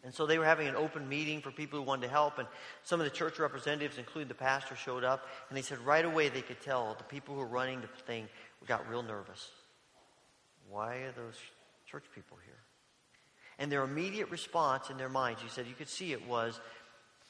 [0.03, 2.47] And so they were having an open meeting for people who wanted to help, and
[2.83, 6.29] some of the church representatives, including the pastor, showed up, and they said right away
[6.29, 8.27] they could tell the people who were running the thing
[8.69, 9.49] got real nervous.
[10.69, 11.35] Why are those
[11.89, 12.55] church people here?
[13.57, 16.61] And their immediate response in their minds, you said you could see it was,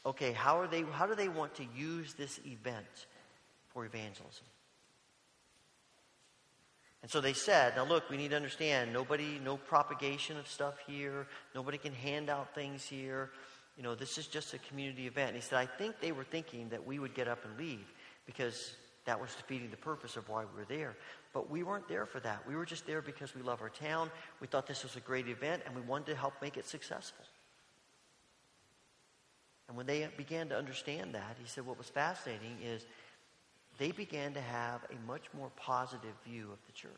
[0.05, 3.07] okay, how are they how do they want to use this event
[3.73, 4.45] for evangelism?
[7.01, 10.75] And so they said, now look, we need to understand nobody, no propagation of stuff
[10.85, 11.27] here.
[11.55, 13.29] Nobody can hand out things here.
[13.77, 15.29] You know, this is just a community event.
[15.29, 17.85] And he said, I think they were thinking that we would get up and leave
[18.25, 18.75] because
[19.05, 20.97] that was defeating the purpose of why we were there.
[21.33, 22.45] But we weren't there for that.
[22.45, 24.11] We were just there because we love our town.
[24.41, 27.23] We thought this was a great event and we wanted to help make it successful.
[29.69, 32.85] And when they began to understand that, he said what was fascinating is
[33.79, 36.91] they began to have a much more positive view of the church.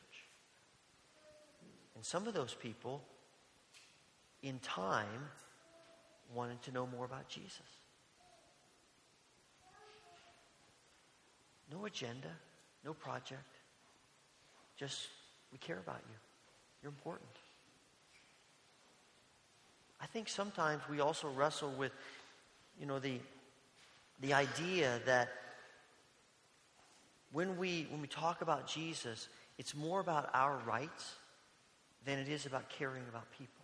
[1.96, 3.04] And some of those people,
[4.42, 5.30] in time,
[6.34, 7.62] wanted to know more about Jesus.
[11.72, 12.32] No agenda,
[12.84, 13.40] no project.
[14.76, 15.08] Just,
[15.52, 16.16] we care about you.
[16.82, 17.30] You're important.
[20.02, 21.92] I think sometimes we also wrestle with,
[22.80, 23.20] you know, the,
[24.22, 25.30] the idea that
[27.32, 29.28] when we, when we talk about Jesus,
[29.58, 31.16] it's more about our rights
[32.06, 33.64] than it is about caring about people.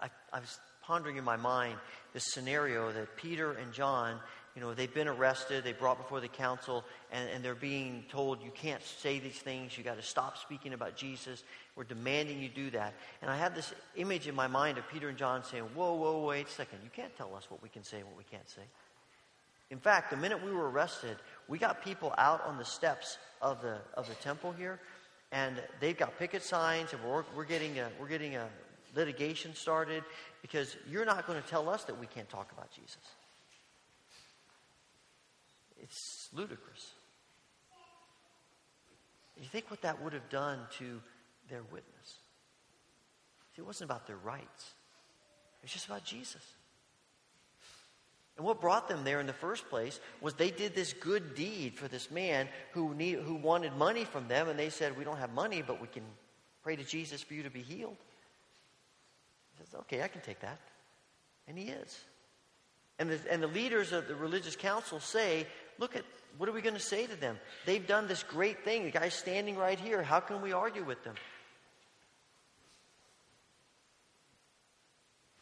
[0.00, 1.78] I, I, I was pondering in my mind
[2.12, 4.18] this scenario that Peter and John
[4.54, 8.40] you know, they've been arrested, they brought before the council, and, and they're being told,
[8.40, 11.42] you can't say these things, you got to stop speaking about Jesus.
[11.74, 12.94] We're demanding you do that.
[13.20, 16.24] And I have this image in my mind of Peter and John saying, whoa, whoa,
[16.24, 18.48] wait a second, you can't tell us what we can say and what we can't
[18.48, 18.62] say.
[19.74, 21.16] In fact, the minute we were arrested,
[21.48, 24.78] we got people out on the steps of the, of the temple here,
[25.32, 28.46] and they've got picket signs, and we're, we're, getting a, we're getting a
[28.94, 30.04] litigation started
[30.42, 32.98] because you're not going to tell us that we can't talk about Jesus.
[35.82, 36.92] It's ludicrous.
[39.40, 41.00] You think what that would have done to
[41.50, 42.18] their witness?
[43.56, 44.74] See, it wasn't about their rights,
[45.60, 46.44] it was just about Jesus.
[48.36, 51.76] And what brought them there in the first place was they did this good deed
[51.76, 55.18] for this man who, need, who wanted money from them, and they said, We don't
[55.18, 56.02] have money, but we can
[56.62, 57.96] pray to Jesus for you to be healed.
[59.56, 60.58] He says, Okay, I can take that.
[61.46, 62.00] And he is.
[62.98, 65.46] And the, and the leaders of the religious council say,
[65.78, 66.04] Look at
[66.36, 67.38] what are we going to say to them?
[67.66, 68.84] They've done this great thing.
[68.84, 70.02] The guy's standing right here.
[70.02, 71.14] How can we argue with them?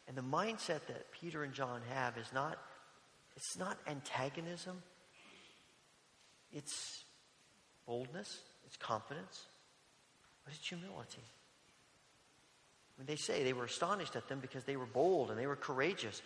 [0.07, 2.59] And the mindset that Peter and John have is not
[3.35, 4.81] it's not antagonism.
[6.51, 7.03] It's
[7.87, 9.47] boldness, it's confidence,
[10.45, 11.23] but it's humility.
[12.97, 15.55] When they say they were astonished at them because they were bold and they were
[15.55, 16.21] courageous.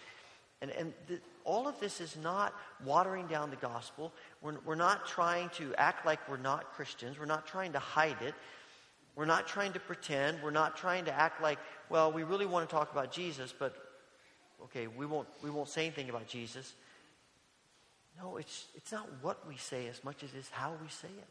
[0.61, 2.53] And, and the, all of this is not
[2.83, 4.11] watering down the gospel.
[4.41, 7.17] We're, we're not trying to act like we're not Christians.
[7.17, 8.35] We're not trying to hide it.
[9.15, 10.43] We're not trying to pretend.
[10.43, 11.57] We're not trying to act like,
[11.89, 13.75] well, we really want to talk about Jesus, but
[14.65, 16.73] okay, we won't, we won't say anything about Jesus.
[18.19, 21.27] No, it's, it's not what we say as much as it's how we say it.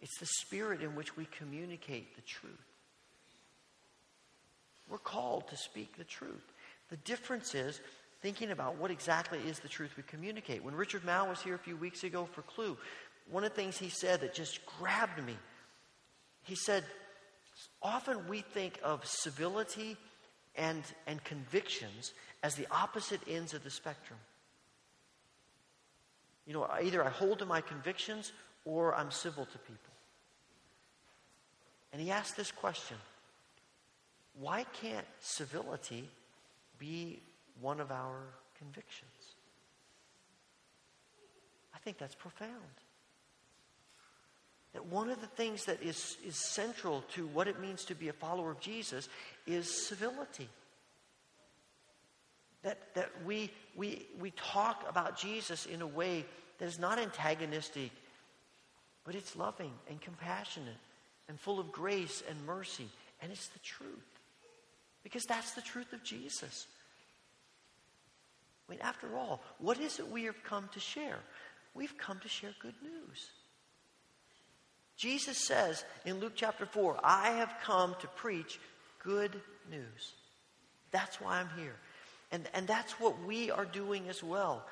[0.00, 2.52] It's the spirit in which we communicate the truth.
[4.88, 6.52] We're called to speak the truth.
[6.90, 7.80] The difference is
[8.20, 10.64] thinking about what exactly is the truth we communicate.
[10.64, 12.76] When Richard Mouw was here a few weeks ago for Clue,
[13.30, 15.36] one of the things he said that just grabbed me,
[16.42, 16.84] he said,
[17.82, 19.96] often we think of civility
[20.56, 22.12] and, and convictions
[22.42, 24.18] as the opposite ends of the spectrum.
[26.46, 28.32] You know, either I hold to my convictions
[28.64, 29.92] or I'm civil to people.
[31.92, 32.96] And he asked this question
[34.38, 36.08] Why can't civility
[36.78, 37.20] be
[37.60, 38.20] one of our
[38.58, 39.10] convictions?
[41.74, 42.50] I think that's profound.
[44.72, 48.08] That one of the things that is, is central to what it means to be
[48.08, 49.08] a follower of Jesus
[49.46, 50.48] is civility
[52.64, 56.24] that, that we, we, we talk about Jesus in a way
[56.58, 57.90] that is not antagonistic,
[59.04, 60.76] but it's loving and compassionate
[61.28, 62.88] and full of grace and mercy.
[63.22, 63.88] And it's the truth.
[65.02, 66.66] Because that's the truth of Jesus.
[68.66, 71.18] I mean, after all, what is it we have come to share?
[71.74, 73.30] We've come to share good news.
[74.96, 78.58] Jesus says in Luke chapter 4, I have come to preach
[79.02, 79.38] good
[79.70, 80.12] news.
[80.92, 81.76] That's why I'm here.
[82.34, 84.66] And, and that's what we are doing as well.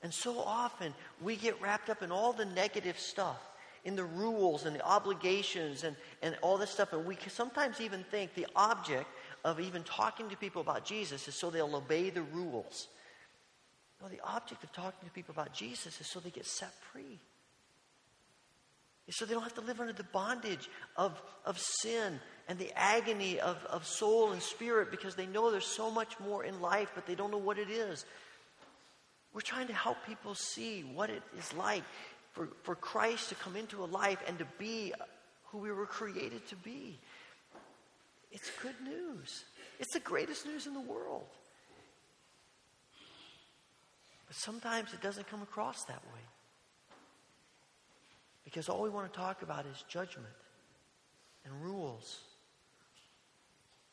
[0.00, 3.40] And so often we get wrapped up in all the negative stuff,
[3.84, 6.92] in the rules and the obligations and, and all this stuff.
[6.92, 9.08] And we sometimes even think the object
[9.44, 12.86] of even talking to people about Jesus is so they'll obey the rules.
[14.00, 17.18] No, the object of talking to people about Jesus is so they get set free.
[19.08, 23.40] So they don't have to live under the bondage of, of sin and the agony
[23.40, 27.06] of, of soul and spirit because they know there's so much more in life, but
[27.06, 28.04] they don't know what it is.
[29.32, 31.82] We're trying to help people see what it is like
[32.32, 34.92] for, for Christ to come into a life and to be
[35.46, 36.98] who we were created to be.
[38.30, 39.44] It's good news.
[39.80, 41.26] It's the greatest news in the world.
[44.26, 46.20] But sometimes it doesn't come across that way.
[48.50, 50.26] Because all we want to talk about is judgment
[51.44, 52.18] and rules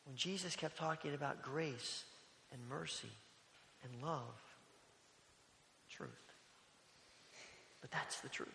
[0.04, 2.04] when Jesus kept talking about grace
[2.52, 3.12] and mercy
[3.84, 4.34] and love,
[5.88, 6.08] truth.
[7.80, 8.48] But that's the truth.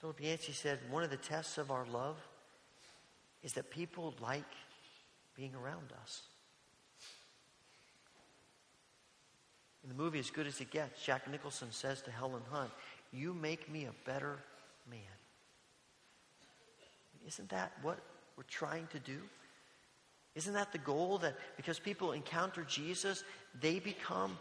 [0.00, 2.16] Philip Yancey said one of the tests of our love
[3.42, 4.44] is that people like
[5.34, 6.22] being around us.
[9.82, 12.70] In the movie As Good as It Gets, Jack Nicholson says to Helen Hunt,
[13.12, 14.38] you make me a better
[14.90, 15.00] man.
[17.26, 17.98] Isn't that what
[18.36, 19.18] we're trying to do?
[20.34, 23.24] Isn't that the goal that because people encounter Jesus,
[23.60, 24.38] they become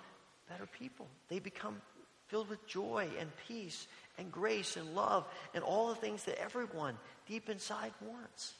[0.47, 1.07] better people?
[1.29, 1.81] They become
[2.27, 3.87] filled with joy and peace
[4.17, 5.25] and grace and love
[5.55, 6.95] and all the things that everyone
[7.27, 8.53] deep inside wants.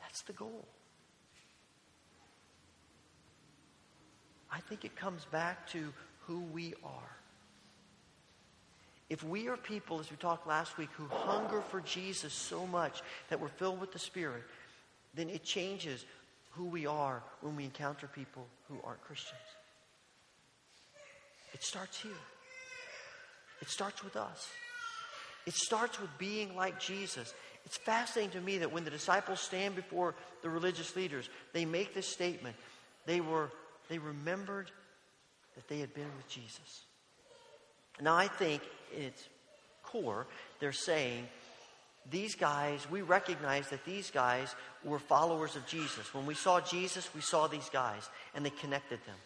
[0.00, 0.66] That's the goal.
[4.52, 5.92] I think it comes back to
[6.26, 7.16] who we are.
[9.08, 13.02] If we are people, as we talked last week, who hunger for Jesus so much
[13.28, 14.42] that we're filled with the Spirit,
[15.14, 16.04] then it changes
[16.52, 19.40] who we are when we encounter people who aren't Christians.
[21.54, 22.12] It starts here.
[23.60, 24.48] It starts with us.
[25.46, 27.34] It starts with being like Jesus.
[27.64, 31.94] It's fascinating to me that when the disciples stand before the religious leaders, they make
[31.94, 32.56] this statement.
[33.06, 33.50] They were
[33.88, 34.70] they remembered
[35.54, 36.84] that they had been with Jesus.
[38.00, 38.62] Now I think
[38.96, 39.28] in its
[39.82, 40.26] core,
[40.60, 41.26] they're saying
[42.10, 44.54] these guys, we recognize that these guys
[44.84, 46.12] were followers of Jesus.
[46.12, 49.16] When we saw Jesus, we saw these guys, and they connected them.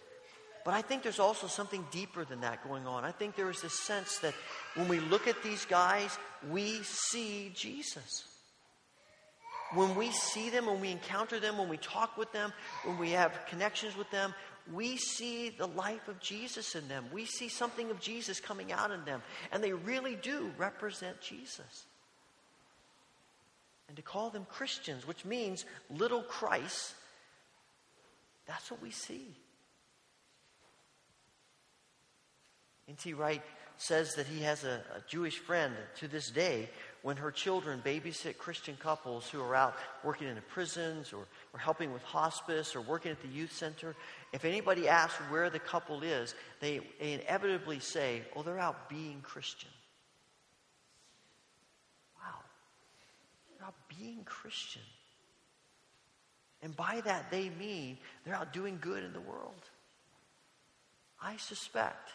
[0.65, 3.05] But I think there's also something deeper than that going on.
[3.05, 4.35] I think there is this sense that
[4.75, 6.19] when we look at these guys,
[6.51, 8.25] we see Jesus.
[9.75, 12.53] When we see them, when we encounter them, when we talk with them,
[12.85, 14.33] when we have connections with them,
[14.73, 17.07] we see the life of Jesus in them.
[17.13, 19.23] We see something of Jesus coming out in them.
[19.53, 21.87] And they really do represent Jesus.
[23.89, 26.95] And to call them Christians, which means little Christ,
[28.47, 29.37] that's what we see.
[32.89, 33.15] N.T.
[33.15, 33.43] Wright
[33.79, 36.69] says that he has a, a, Jewish friend to this day
[37.07, 41.61] when her children babysit Christian couples who are out working in the prisons or, or
[41.61, 43.95] helping with hospice or working at the youth center.
[44.33, 49.21] If anybody asks where the couple is, they, they inevitably say, Oh, they're out being
[49.23, 49.71] Christian.
[52.21, 52.41] Wow.
[53.57, 54.83] They're out being Christian.
[56.61, 59.63] And by that, they mean they're out doing good in the world.
[61.23, 62.11] I suspect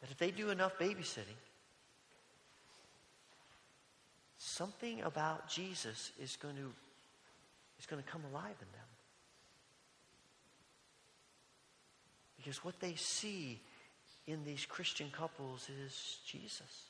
[0.00, 1.40] that if they do enough babysitting,
[4.56, 6.72] something about Jesus is going to,
[7.78, 8.88] is going to come alive in them.
[12.36, 13.60] Because what they see
[14.26, 16.88] in these Christian couples is Jesus.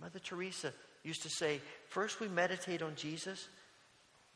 [0.00, 0.72] Mother Teresa
[1.04, 3.48] used to say, first we meditate on Jesus,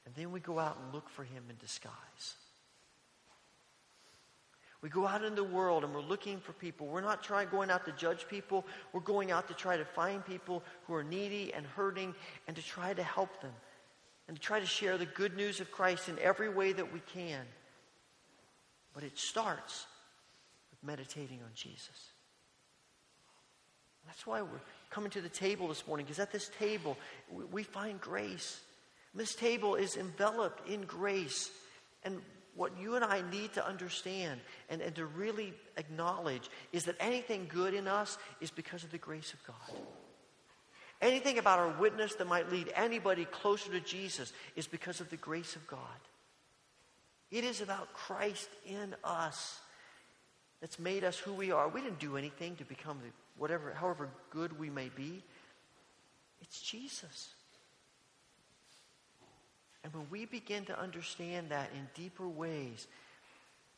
[0.05, 2.37] and then we go out and look for him in disguise.
[4.83, 6.87] We go out in the world and we're looking for people.
[6.87, 8.66] We're not trying going out to judge people.
[8.93, 12.14] We're going out to try to find people who are needy and hurting
[12.47, 13.53] and to try to help them
[14.29, 17.01] and to try to share the good news of Christ in every way that we
[17.01, 17.43] can.
[18.93, 19.87] But it starts
[20.70, 22.12] with meditating on Jesus.
[24.07, 24.61] That's why we're
[24.91, 26.97] coming to the table this morning, because at this table,
[27.51, 28.61] we find grace.
[29.14, 31.51] This table is enveloped in grace.
[32.05, 32.20] And
[32.57, 37.46] what you and I need to understand and, and to really acknowledge is that anything
[37.48, 39.80] good in us is because of the grace of God.
[41.02, 45.16] Anything about our witness that might lead anybody closer to Jesus is because of the
[45.16, 45.78] grace of God.
[47.30, 49.61] It is about Christ in us
[50.61, 51.68] that's made us who we are.
[51.68, 52.98] We didn't do anything to become
[53.36, 55.22] whatever, however good we may be.
[56.40, 57.34] It's Jesus.
[59.87, 62.89] And when we begin to understand that in deeper ways,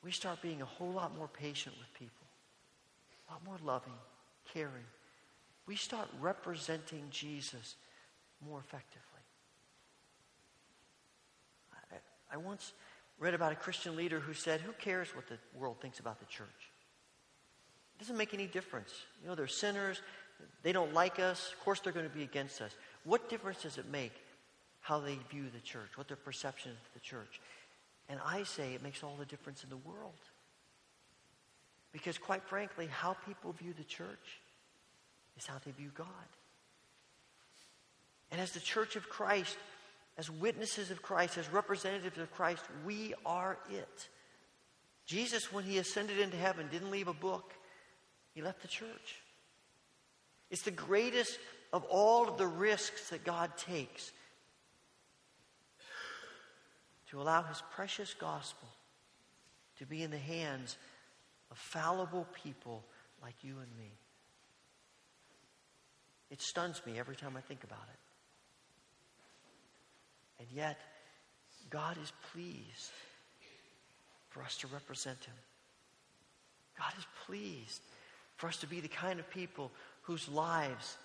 [0.03, 2.27] we start being a whole lot more patient with people,
[3.29, 3.93] a lot more loving,
[4.55, 4.87] caring.
[5.67, 7.77] We start representing Jesus
[8.43, 9.03] more effectively.
[11.93, 11.97] I,
[12.33, 12.73] I once
[13.19, 16.27] read about a Christian leader who said, Who cares what the world thinks about the
[16.27, 16.49] church?
[17.97, 18.95] It doesn't make any difference.
[19.21, 20.01] You know, they're sinners.
[20.63, 21.53] They don't like us.
[21.53, 22.75] Of course, they're going to be against us.
[23.05, 24.15] What difference does it make
[24.89, 27.43] how they view the church, what their perception of the church.
[28.09, 30.19] And I say it makes all the difference in the world.
[31.93, 34.41] Because, quite frankly, how people view the church
[35.37, 36.07] is how they view God.
[38.33, 39.59] And as the church of Christ,
[40.17, 44.09] as witnesses of Christ, as representatives of Christ, we are it.
[45.05, 47.53] Jesus, when he ascended into heaven, didn't leave a book,
[48.35, 49.21] he left the church.
[50.51, 51.39] It's the greatest
[51.75, 54.13] of all of the risks that God takes
[57.11, 58.69] to allow his precious gospel
[59.79, 60.77] to be in the hands
[61.51, 62.85] of fallible people
[63.23, 63.93] like you and me.
[66.31, 67.99] It stuns me every time I think about it.
[70.41, 70.79] And yet,
[71.71, 72.93] God is pleased
[74.29, 75.35] for us to represent him.
[76.79, 77.81] God is pleased
[78.37, 80.97] for us to be the kind of people whose lives,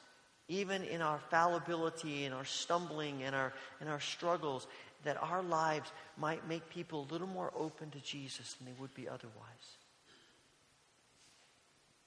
[0.47, 4.67] even in our fallibility and our stumbling and our, and our struggles,
[5.03, 8.93] that our lives might make people a little more open to Jesus than they would
[8.93, 9.77] be otherwise.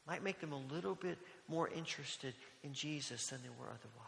[0.07, 1.18] Might make them a little bit
[1.49, 4.07] more interested in Jesus than they were otherwise.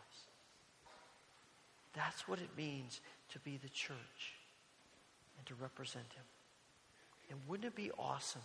[1.94, 3.00] That's what it means
[3.32, 4.34] to be the church
[5.36, 6.24] and to represent Him.
[7.30, 8.42] And wouldn't it be awesome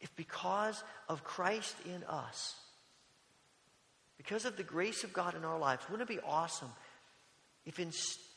[0.00, 2.56] if, because of Christ in us,
[4.16, 6.70] because of the grace of God in our lives, wouldn't it be awesome
[7.66, 7.92] if, in,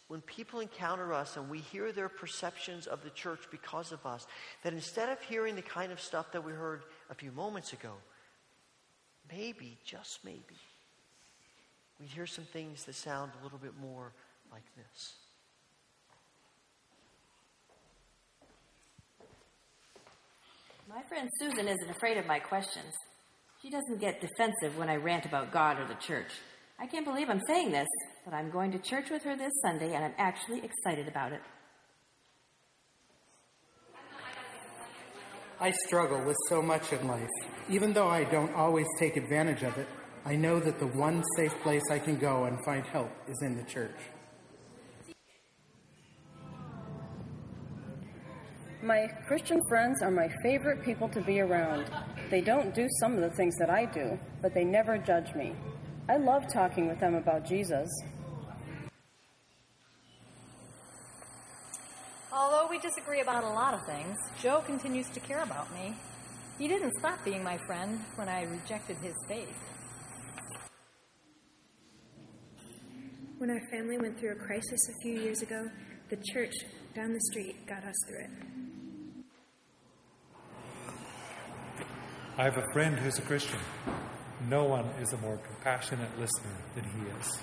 [0.08, 4.26] when people encounter us and we hear their perceptions of the church because of us,
[4.64, 7.94] that instead of hearing the kind of stuff that we heard a few moments ago,
[9.32, 10.56] maybe, just maybe,
[12.00, 14.14] we'd hear some things that sound a little bit more
[14.52, 15.14] like this.
[20.90, 22.94] My friend Susan isn't afraid of my questions.
[23.62, 26.32] She doesn't get defensive when I rant about God or the church.
[26.80, 27.88] I can't believe I'm saying this,
[28.24, 31.42] but I'm going to church with her this Sunday and I'm actually excited about it.
[35.60, 37.28] I struggle with so much in life.
[37.68, 39.88] Even though I don't always take advantage of it,
[40.24, 43.56] I know that the one safe place I can go and find help is in
[43.58, 43.98] the church.
[48.84, 51.90] My Christian friends are my favorite people to be around.
[52.30, 55.56] They don't do some of the things that I do, but they never judge me.
[56.10, 57.90] I love talking with them about Jesus.
[62.32, 65.96] Although we disagree about a lot of things, Joe continues to care about me.
[66.58, 69.58] He didn't stop being my friend when I rejected his faith.
[73.38, 75.68] When our family went through a crisis a few years ago,
[76.10, 76.54] the church
[76.96, 78.30] down the street got us through it.
[82.38, 83.60] I have a friend who's a Christian.
[84.46, 87.40] No one is a more compassionate listener than he is.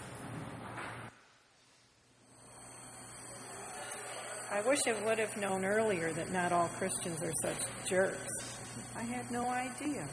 [4.50, 8.58] I wish I would have known earlier that not all Christians are such jerks.
[8.94, 10.08] I had no idea.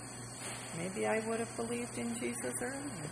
[0.78, 3.10] Maybe I would have believed in Jesus earlier.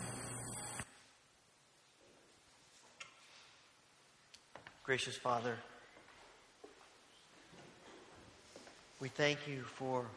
[4.82, 5.56] Gracious Father,
[9.00, 10.08] we thank you for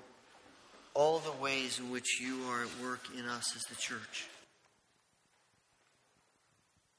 [0.95, 4.27] all the ways in which you are at work in us as the church.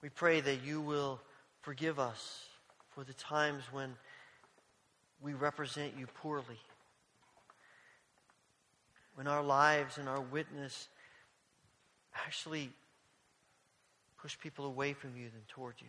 [0.01, 1.19] We pray that you will
[1.61, 2.45] forgive us
[2.93, 3.95] for the times when
[5.21, 6.59] we represent you poorly,
[9.15, 10.89] when our lives and our witness
[12.25, 12.69] actually
[14.21, 15.87] push people away from you than toward you.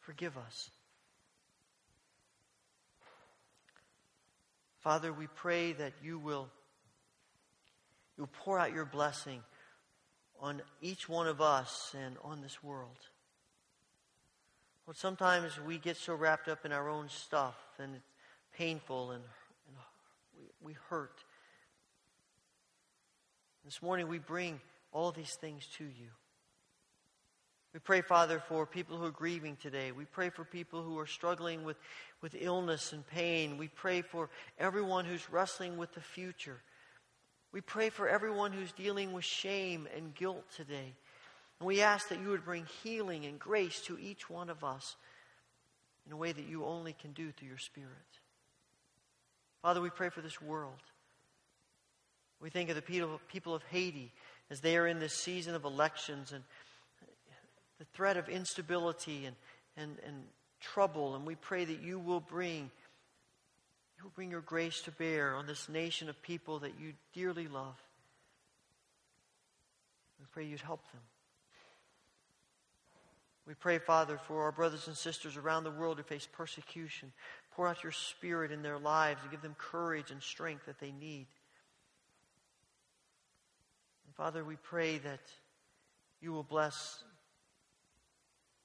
[0.00, 0.70] Forgive us.
[4.84, 6.50] Father, we pray that you will
[8.18, 9.40] you'll pour out your blessing
[10.38, 12.98] on each one of us and on this world.
[14.86, 18.04] Well, sometimes we get so wrapped up in our own stuff and it's
[18.58, 19.24] painful and,
[19.68, 19.76] and
[20.38, 21.24] we, we hurt.
[23.64, 24.60] This morning we bring
[24.92, 26.10] all these things to you.
[27.74, 29.90] We pray, Father, for people who are grieving today.
[29.90, 31.76] We pray for people who are struggling with,
[32.22, 33.58] with illness and pain.
[33.58, 36.60] We pray for everyone who's wrestling with the future.
[37.50, 40.94] We pray for everyone who's dealing with shame and guilt today.
[41.58, 44.94] And we ask that you would bring healing and grace to each one of us
[46.06, 47.90] in a way that you only can do through your Spirit.
[49.62, 50.80] Father, we pray for this world.
[52.40, 54.12] We think of the people, people of Haiti
[54.50, 56.44] as they are in this season of elections and
[57.78, 59.36] the threat of instability and,
[59.76, 60.22] and, and
[60.60, 61.14] trouble.
[61.14, 62.70] And we pray that you will bring
[63.96, 67.48] you will bring your grace to bear on this nation of people that you dearly
[67.48, 67.80] love.
[70.18, 71.00] We pray you'd help them.
[73.46, 77.12] We pray, Father, for our brothers and sisters around the world who face persecution.
[77.54, 80.92] Pour out your spirit in their lives and give them courage and strength that they
[80.92, 81.26] need.
[84.06, 85.20] And Father, we pray that
[86.20, 87.04] you will bless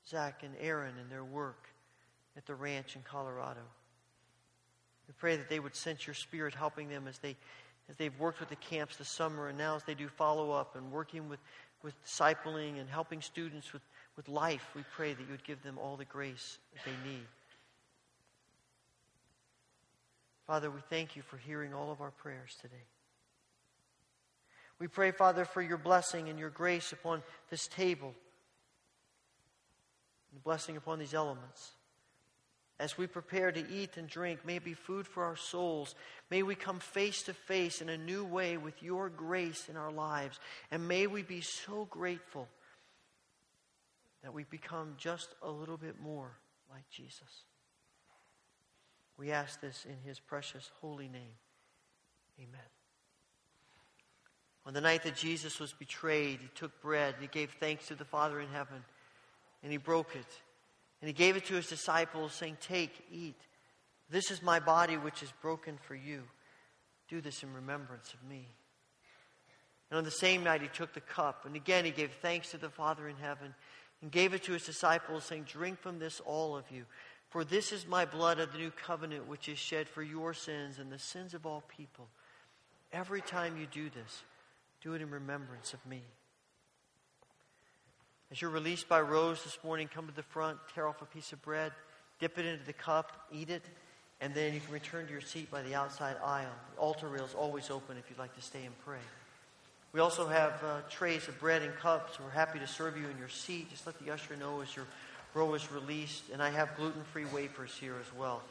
[0.09, 1.67] Zach and Aaron and their work
[2.35, 3.61] at the ranch in Colorado.
[5.07, 7.35] We pray that they would sense your spirit helping them as they
[7.89, 10.75] as they've worked with the camps this summer and now as they do follow up
[10.75, 11.39] and working with,
[11.81, 13.81] with discipling and helping students with,
[14.15, 17.25] with life, we pray that you would give them all the grace that they need.
[20.45, 22.75] Father, we thank you for hearing all of our prayers today.
[24.77, 28.13] We pray, Father, for your blessing and your grace upon this table
[30.31, 31.71] and blessing upon these elements.
[32.79, 35.95] As we prepare to eat and drink, may it be food for our souls.
[36.31, 39.91] May we come face to face in a new way with your grace in our
[39.91, 40.39] lives.
[40.71, 42.47] And may we be so grateful
[44.23, 46.37] that we become just a little bit more
[46.71, 47.43] like Jesus.
[49.17, 51.35] We ask this in his precious holy name.
[52.39, 52.61] Amen.
[54.65, 58.05] On the night that Jesus was betrayed, he took bread he gave thanks to the
[58.05, 58.83] Father in heaven.
[59.63, 60.27] And he broke it.
[61.01, 63.39] And he gave it to his disciples, saying, Take, eat.
[64.09, 66.23] This is my body, which is broken for you.
[67.07, 68.47] Do this in remembrance of me.
[69.89, 72.57] And on the same night, he took the cup, and again he gave thanks to
[72.57, 73.55] the Father in heaven,
[74.01, 76.85] and gave it to his disciples, saying, Drink from this, all of you.
[77.29, 80.79] For this is my blood of the new covenant, which is shed for your sins
[80.79, 82.07] and the sins of all people.
[82.91, 84.23] Every time you do this,
[84.81, 86.01] do it in remembrance of me.
[88.31, 91.33] As you're released by rows this morning, come to the front, tear off a piece
[91.33, 91.71] of bread,
[92.19, 93.63] dip it into the cup, eat it,
[94.21, 96.53] and then you can return to your seat by the outside aisle.
[96.75, 98.99] The altar rail is always open if you'd like to stay and pray.
[99.91, 102.19] We also have uh, trays of bread and cups.
[102.19, 103.71] We're happy to serve you in your seat.
[103.71, 104.85] Just let the usher know as your
[105.33, 106.25] row is released.
[106.31, 108.43] And I have gluten free wafers here as well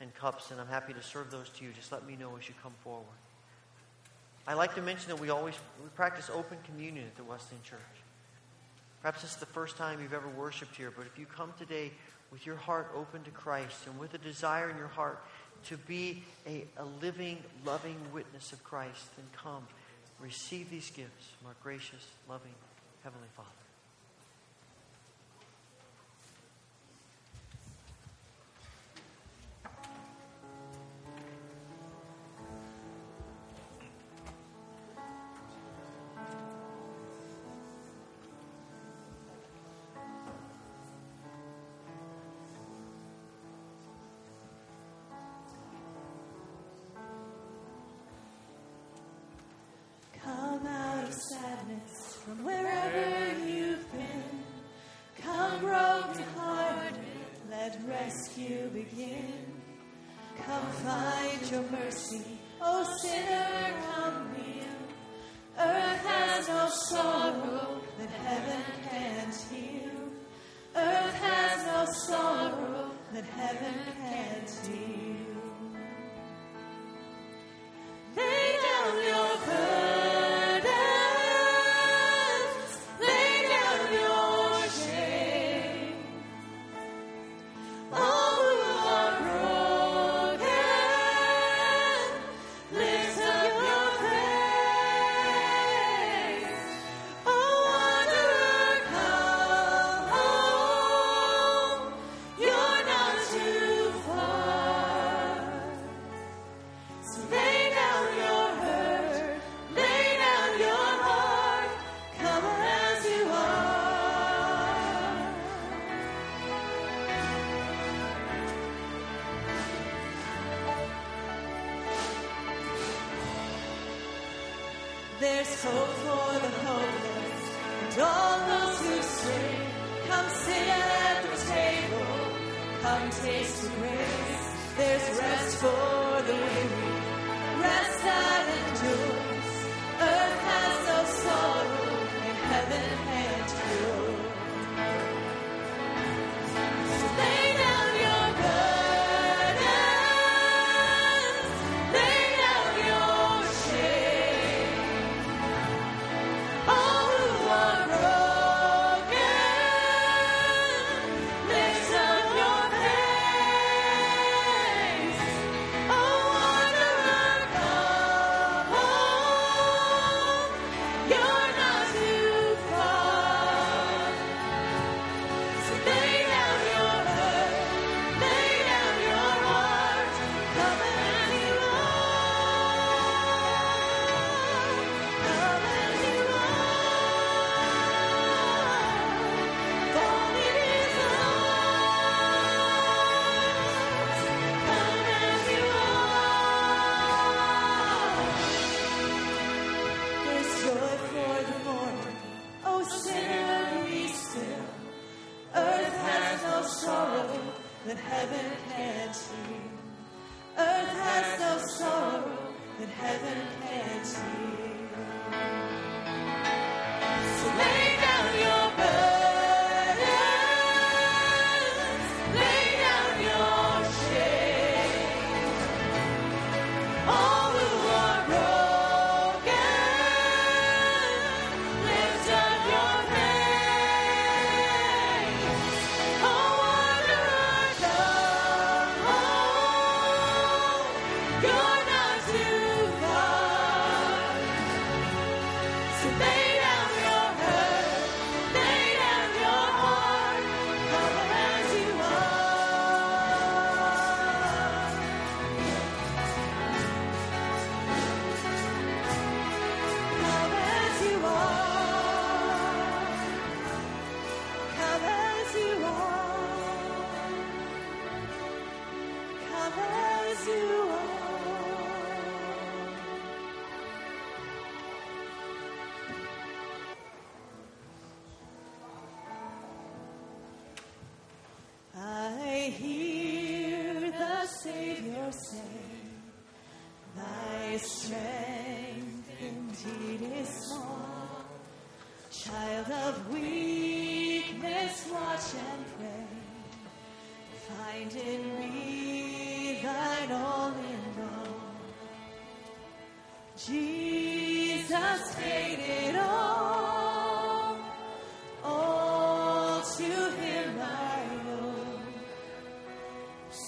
[0.00, 1.72] and cups, and I'm happy to serve those to you.
[1.72, 3.04] Just let me know as you come forward.
[4.46, 7.80] I like to mention that we always we practice open communion at the Wesleyan Church.
[9.06, 11.92] Perhaps this is the first time you've ever worshiped here, but if you come today
[12.32, 15.22] with your heart open to Christ and with a desire in your heart
[15.66, 19.64] to be a, a living, loving witness of Christ, then come.
[20.18, 22.50] Receive these gifts from our gracious, loving
[23.04, 23.65] Heavenly Father.
[60.84, 64.64] Find your mercy, oh sinner, come near.
[65.58, 69.90] Earth has no sorrow that heaven can't heal.
[70.74, 75.05] Earth has no sorrow that heaven can't heal.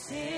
[0.09, 0.38] sin.